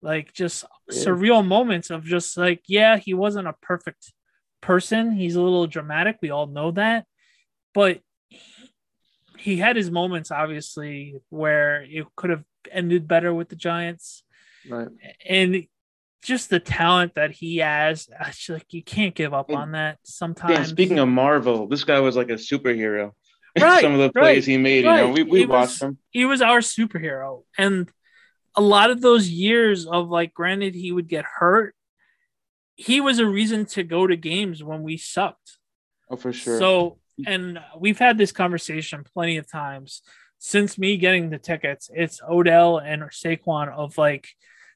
Like 0.05 0.33
just 0.33 0.65
Yeah. 0.91 1.03
surreal 1.05 1.45
moments 1.47 1.89
of 1.91 2.05
just 2.05 2.37
like 2.37 2.63
yeah 2.69 2.97
he 2.99 3.15
wasn't 3.15 3.49
a 3.49 3.55
perfect 3.71 4.13
person 4.61 5.13
he's 5.13 5.35
a 5.37 5.43
little 5.43 5.67
dramatic 5.67 6.17
we 6.23 6.31
all 6.31 6.47
know 6.47 6.71
that 6.73 7.07
but 7.73 8.01
he 9.39 9.57
had 9.57 9.77
his 9.77 9.91
moments 9.91 10.31
obviously 10.31 11.17
where 11.31 11.83
it 11.83 12.07
could 12.17 12.31
have 12.31 12.45
ended 12.71 13.07
better 13.09 13.33
with 13.35 13.49
the 13.49 13.57
giants 13.57 14.23
Right. 14.69 14.89
and 15.29 15.67
just 16.23 16.49
the 16.49 16.61
talent 16.61 17.17
that 17.17 17.33
he 17.33 17.59
has 17.59 18.09
like 18.49 18.73
you 18.73 18.83
can't 18.83 19.15
give 19.15 19.35
up 19.35 19.51
on 19.53 19.73
that 19.73 19.99
sometimes 20.05 20.55
Dan, 20.57 20.65
speaking 20.67 20.99
of 20.99 21.09
Marvel, 21.09 21.67
this 21.69 21.85
guy 21.85 22.01
was 22.01 22.17
like 22.17 22.31
a 22.31 22.35
superhero. 22.51 23.13
Right, 23.61 23.83
Some 23.83 23.93
of 23.93 23.99
the 24.01 24.11
right, 24.19 24.33
plays 24.35 24.47
he 24.47 24.57
made, 24.59 24.79
you 24.85 24.91
know, 24.91 25.13
we, 25.13 25.23
we 25.23 25.39
He 25.41 25.47
watched 25.47 25.75
was- 25.75 25.83
him. 25.83 25.99
he 26.11 26.25
was 26.25 26.41
our 26.43 26.59
superhero 26.59 27.43
and 27.57 27.89
a 28.57 28.61
lot 28.61 28.91
of 28.91 29.01
those 29.01 29.29
years 29.29 29.87
of 29.87 30.09
like, 30.09 30.35
granted, 30.35 30.75
he 30.75 30.93
would 30.93 31.09
get 31.09 31.25
hurt. 31.25 31.75
He 32.77 33.01
was 33.01 33.19
a 33.19 33.27
reason 33.27 33.67
to 33.67 33.83
go 33.83 34.07
to 34.07 34.17
games 34.17 34.63
when 34.63 34.83
we 34.83 34.97
sucked. 34.97 35.59
Oh, 36.11 36.17
for 36.17 36.33
sure. 36.33 36.59
So, 36.59 36.99
and 37.27 37.61
we've 37.79 37.99
had 37.99 38.19
this 38.19 38.33
conversation 38.33 39.05
plenty 39.05 39.37
of 39.37 39.51
times 39.51 40.03
since 40.39 40.77
me 40.77 40.97
getting 40.97 41.31
the 41.31 41.39
tickets. 41.39 41.89
It's 41.95 42.21
Odell 42.29 42.79
and 42.79 43.03
Saquon 43.05 43.73
of 43.73 43.97
like 43.97 44.29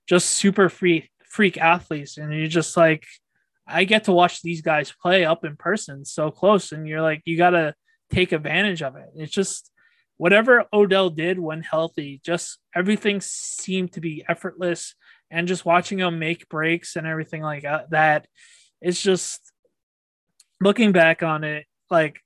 just 0.07 0.29
super 0.29 0.69
free 0.69 1.11
freak 1.29 1.59
athletes, 1.59 2.17
and 2.17 2.33
you're 2.33 2.49
just 2.49 2.77
like, 2.77 3.05
I 3.67 3.85
get 3.85 4.05
to 4.05 4.13
watch 4.13 4.41
these 4.41 4.63
guys 4.63 4.95
play 5.03 5.27
up 5.27 5.45
in 5.45 5.57
person 5.57 6.05
so 6.05 6.31
close, 6.31 6.73
and 6.73 6.89
you're 6.89 7.03
like, 7.03 7.21
you 7.27 7.37
gotta 7.37 7.75
take 8.11 8.33
advantage 8.33 8.83
of 8.83 8.97
it. 8.97 9.11
It's 9.15 9.33
just 9.33 9.71
whatever 10.19 10.65
Odell 10.73 11.11
did 11.11 11.39
when 11.39 11.63
healthy, 11.63 12.21
just 12.25 12.59
everything 12.75 13.21
seemed 13.21 13.93
to 13.93 14.01
be 14.01 14.25
effortless. 14.29 14.95
And 15.31 15.49
just 15.49 15.65
watching 15.65 15.99
him 15.99 16.19
make 16.19 16.49
breaks 16.49 16.97
and 16.97 17.07
everything 17.07 17.43
like 17.43 17.63
that, 17.63 18.27
it's 18.81 19.01
just 19.01 19.53
looking 20.61 20.93
back 20.93 21.23
on 21.23 21.45
it, 21.45 21.67
like 21.91 22.21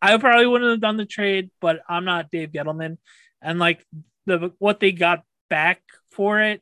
I 0.00 0.16
probably 0.16 0.46
wouldn't 0.46 0.70
have 0.70 0.80
done 0.80 0.96
the 0.96 1.06
trade, 1.06 1.50
but 1.60 1.80
I'm 1.88 2.04
not 2.04 2.30
Dave 2.30 2.50
Gettleman. 2.50 2.98
And 3.40 3.58
like 3.60 3.86
the 4.26 4.52
what 4.58 4.80
they 4.80 4.90
got 4.90 5.22
back 5.48 5.80
for 6.10 6.40
it, 6.40 6.60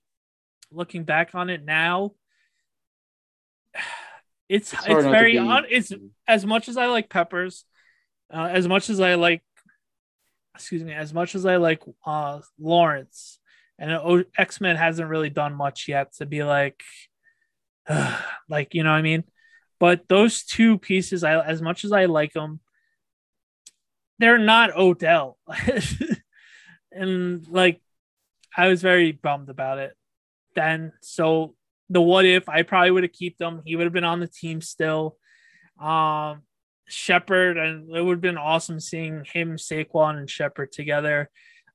looking 0.70 1.04
back 1.04 1.35
on 1.35 1.48
it 1.48 1.64
now, 1.64 2.12
it's 4.48 4.72
it's, 4.72 4.87
it's 4.87 5.04
very 5.04 5.38
on 5.38 5.64
it's 5.68 5.92
as 6.28 6.44
much 6.44 6.68
as 6.68 6.76
I 6.76 6.87
like 6.87 7.09
peppers, 7.09 7.64
uh, 8.33 8.48
as 8.50 8.68
much 8.68 8.90
as 8.90 9.00
I 9.00 9.14
like 9.14 9.42
excuse 10.54 10.82
me, 10.82 10.92
as 10.92 11.12
much 11.12 11.34
as 11.34 11.46
I 11.46 11.56
like 11.56 11.82
uh, 12.04 12.40
Lawrence 12.58 13.38
and 13.78 14.24
X 14.36 14.60
Men 14.60 14.76
hasn't 14.76 15.08
really 15.08 15.30
done 15.30 15.54
much 15.54 15.88
yet 15.88 16.14
to 16.16 16.26
be 16.26 16.42
like, 16.42 16.82
uh, 17.88 18.20
like 18.48 18.74
you 18.74 18.82
know 18.82 18.90
what 18.90 18.96
I 18.96 19.02
mean. 19.02 19.24
But 19.78 20.08
those 20.08 20.44
two 20.44 20.78
pieces, 20.78 21.24
I 21.24 21.40
as 21.40 21.62
much 21.62 21.84
as 21.84 21.92
I 21.92 22.04
like 22.04 22.32
them, 22.32 22.60
they're 24.18 24.38
not 24.38 24.76
Odell, 24.76 25.38
and 26.92 27.48
like 27.48 27.80
I 28.56 28.68
was 28.68 28.82
very 28.82 29.12
bummed 29.12 29.48
about 29.48 29.78
it 29.78 29.94
then. 30.54 30.92
So 31.00 31.54
the 31.88 32.00
what 32.00 32.24
if 32.24 32.48
I 32.48 32.62
probably 32.62 32.90
would 32.90 33.02
have 33.02 33.12
kept 33.12 33.38
them. 33.38 33.62
He 33.64 33.76
would 33.76 33.84
have 33.84 33.92
been 33.92 34.04
on 34.04 34.20
the 34.20 34.28
team 34.28 34.60
still. 34.60 35.16
Um, 35.80 36.42
Shepard, 36.90 37.57
and 37.57 37.94
it 37.94 38.03
would 38.03 38.14
have 38.14 38.20
been 38.20 38.38
awesome 38.38 38.81
seeing 38.81 39.24
him, 39.33 39.57
Saquon, 39.57 40.18
and 40.18 40.31
Shepard 40.31 40.72
together. 40.72 41.31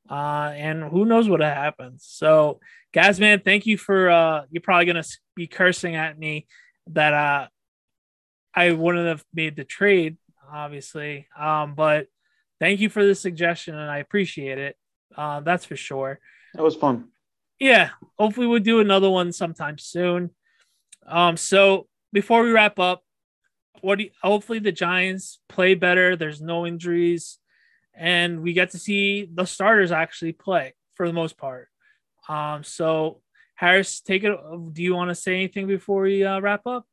Uh, 0.09 0.51
and 0.55 0.83
who 0.83 1.05
knows 1.05 1.27
what 1.27 1.41
happens. 1.41 2.05
So, 2.07 2.59
guys, 2.93 3.19
man, 3.19 3.41
thank 3.43 3.65
you 3.65 3.77
for. 3.77 4.09
Uh, 4.09 4.43
you're 4.51 4.61
probably 4.61 4.85
gonna 4.85 5.03
be 5.35 5.47
cursing 5.47 5.95
at 5.95 6.17
me 6.17 6.47
that 6.87 7.13
uh, 7.13 7.47
I 8.53 8.71
wouldn't 8.71 9.07
have 9.07 9.23
made 9.33 9.55
the 9.55 9.63
trade, 9.63 10.17
obviously. 10.51 11.27
Um, 11.37 11.73
but 11.75 12.07
thank 12.59 12.79
you 12.79 12.89
for 12.89 13.05
the 13.05 13.15
suggestion, 13.15 13.75
and 13.75 13.89
I 13.89 13.97
appreciate 13.97 14.57
it. 14.57 14.77
Uh, 15.15 15.39
that's 15.39 15.65
for 15.65 15.75
sure. 15.75 16.19
That 16.53 16.63
was 16.63 16.75
fun. 16.75 17.09
Yeah, 17.59 17.91
hopefully 18.19 18.47
we'll 18.47 18.59
do 18.59 18.79
another 18.79 19.09
one 19.09 19.31
sometime 19.31 19.77
soon. 19.77 20.31
Um, 21.07 21.37
so 21.37 21.87
before 22.11 22.43
we 22.43 22.51
wrap 22.51 22.79
up, 22.79 23.04
what 23.81 23.97
do 23.97 24.05
you, 24.05 24.11
hopefully 24.21 24.59
the 24.59 24.71
Giants 24.71 25.39
play 25.49 25.75
better. 25.75 26.15
There's 26.15 26.41
no 26.41 26.65
injuries, 26.65 27.37
and 27.93 28.41
we 28.41 28.53
get 28.53 28.71
to 28.71 28.79
see 28.79 29.29
the 29.33 29.45
starters 29.45 29.91
actually 29.91 30.33
play 30.33 30.73
for 30.95 31.07
the 31.07 31.13
most 31.13 31.37
part. 31.37 31.69
Um, 32.27 32.63
so 32.63 33.21
Harris, 33.55 34.01
take 34.01 34.23
it. 34.23 34.37
Do 34.73 34.81
you 34.81 34.95
want 34.95 35.09
to 35.09 35.15
say 35.15 35.35
anything 35.35 35.67
before 35.67 36.01
we 36.03 36.23
uh, 36.23 36.39
wrap 36.39 36.65
up? 36.67 36.85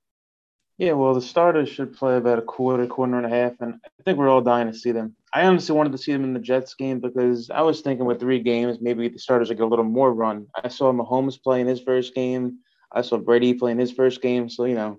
Yeah, 0.78 0.92
well, 0.92 1.14
the 1.14 1.20
starters 1.20 1.68
should 1.68 1.96
play 1.96 2.16
about 2.16 2.38
a 2.38 2.42
quarter, 2.42 2.86
quarter 2.86 3.16
and 3.16 3.26
a 3.26 3.28
half, 3.28 3.52
and 3.60 3.74
I 3.84 4.02
think 4.04 4.18
we're 4.18 4.28
all 4.28 4.40
dying 4.40 4.66
to 4.66 4.76
see 4.76 4.90
them. 4.90 5.14
I 5.34 5.44
honestly 5.44 5.74
wanted 5.76 5.92
to 5.92 5.98
see 5.98 6.12
them 6.12 6.24
in 6.24 6.34
the 6.34 6.40
Jets 6.40 6.74
game 6.74 6.98
because 6.98 7.50
I 7.50 7.62
was 7.62 7.80
thinking 7.80 8.04
with 8.04 8.20
three 8.20 8.40
games, 8.40 8.78
maybe 8.80 9.08
the 9.08 9.18
starters 9.18 9.48
would 9.48 9.58
get 9.58 9.64
a 9.64 9.66
little 9.66 9.84
more 9.84 10.12
run. 10.12 10.46
I 10.62 10.68
saw 10.68 10.92
Mahomes 10.92 11.40
play 11.42 11.60
in 11.60 11.66
his 11.66 11.80
first 11.80 12.14
game. 12.14 12.58
I 12.90 13.02
saw 13.02 13.16
Brady 13.16 13.54
play 13.54 13.72
in 13.72 13.78
his 13.78 13.92
first 13.92 14.20
game. 14.20 14.50
So, 14.50 14.64
you 14.64 14.74
know, 14.74 14.98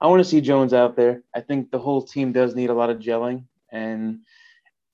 I 0.00 0.06
want 0.08 0.20
to 0.20 0.28
see 0.28 0.40
Jones 0.40 0.72
out 0.72 0.96
there. 0.96 1.22
I 1.34 1.40
think 1.40 1.70
the 1.70 1.78
whole 1.78 2.02
team 2.02 2.32
does 2.32 2.54
need 2.54 2.70
a 2.70 2.74
lot 2.74 2.90
of 2.90 2.98
gelling, 2.98 3.44
and 3.70 4.20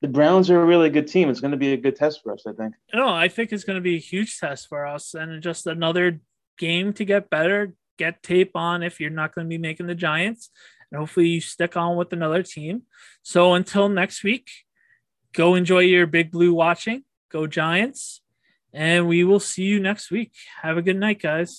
the 0.00 0.08
Browns 0.08 0.50
are 0.50 0.60
a 0.60 0.64
really 0.64 0.90
good 0.90 1.06
team. 1.06 1.28
It's 1.28 1.40
going 1.40 1.52
to 1.52 1.56
be 1.56 1.72
a 1.72 1.76
good 1.76 1.96
test 1.96 2.22
for 2.22 2.32
us, 2.32 2.44
I 2.46 2.52
think. 2.52 2.74
No, 2.94 3.08
I 3.08 3.28
think 3.28 3.52
it's 3.52 3.64
going 3.64 3.76
to 3.76 3.82
be 3.82 3.96
a 3.96 4.00
huge 4.00 4.38
test 4.38 4.68
for 4.68 4.86
us, 4.86 5.14
and 5.14 5.42
just 5.42 5.66
another 5.66 6.20
game 6.58 6.92
to 6.94 7.04
get 7.04 7.30
better. 7.30 7.74
Get 7.98 8.22
tape 8.22 8.52
on 8.56 8.82
if 8.82 9.00
you're 9.00 9.10
not 9.10 9.34
going 9.34 9.46
to 9.46 9.48
be 9.48 9.58
making 9.58 9.86
the 9.86 9.94
Giants, 9.94 10.50
and 10.90 10.98
hopefully 10.98 11.28
you 11.28 11.40
stick 11.40 11.76
on 11.76 11.96
with 11.96 12.12
another 12.12 12.42
team. 12.42 12.82
So 13.22 13.54
until 13.54 13.88
next 13.88 14.24
week, 14.24 14.50
go 15.32 15.54
enjoy 15.54 15.80
your 15.80 16.06
big 16.06 16.30
blue 16.30 16.54
watching. 16.54 17.04
Go 17.30 17.46
Giants, 17.46 18.22
and 18.72 19.08
we 19.08 19.24
will 19.24 19.40
see 19.40 19.64
you 19.64 19.78
next 19.78 20.10
week. 20.10 20.32
Have 20.62 20.78
a 20.78 20.82
good 20.82 20.96
night, 20.96 21.20
guys. 21.20 21.50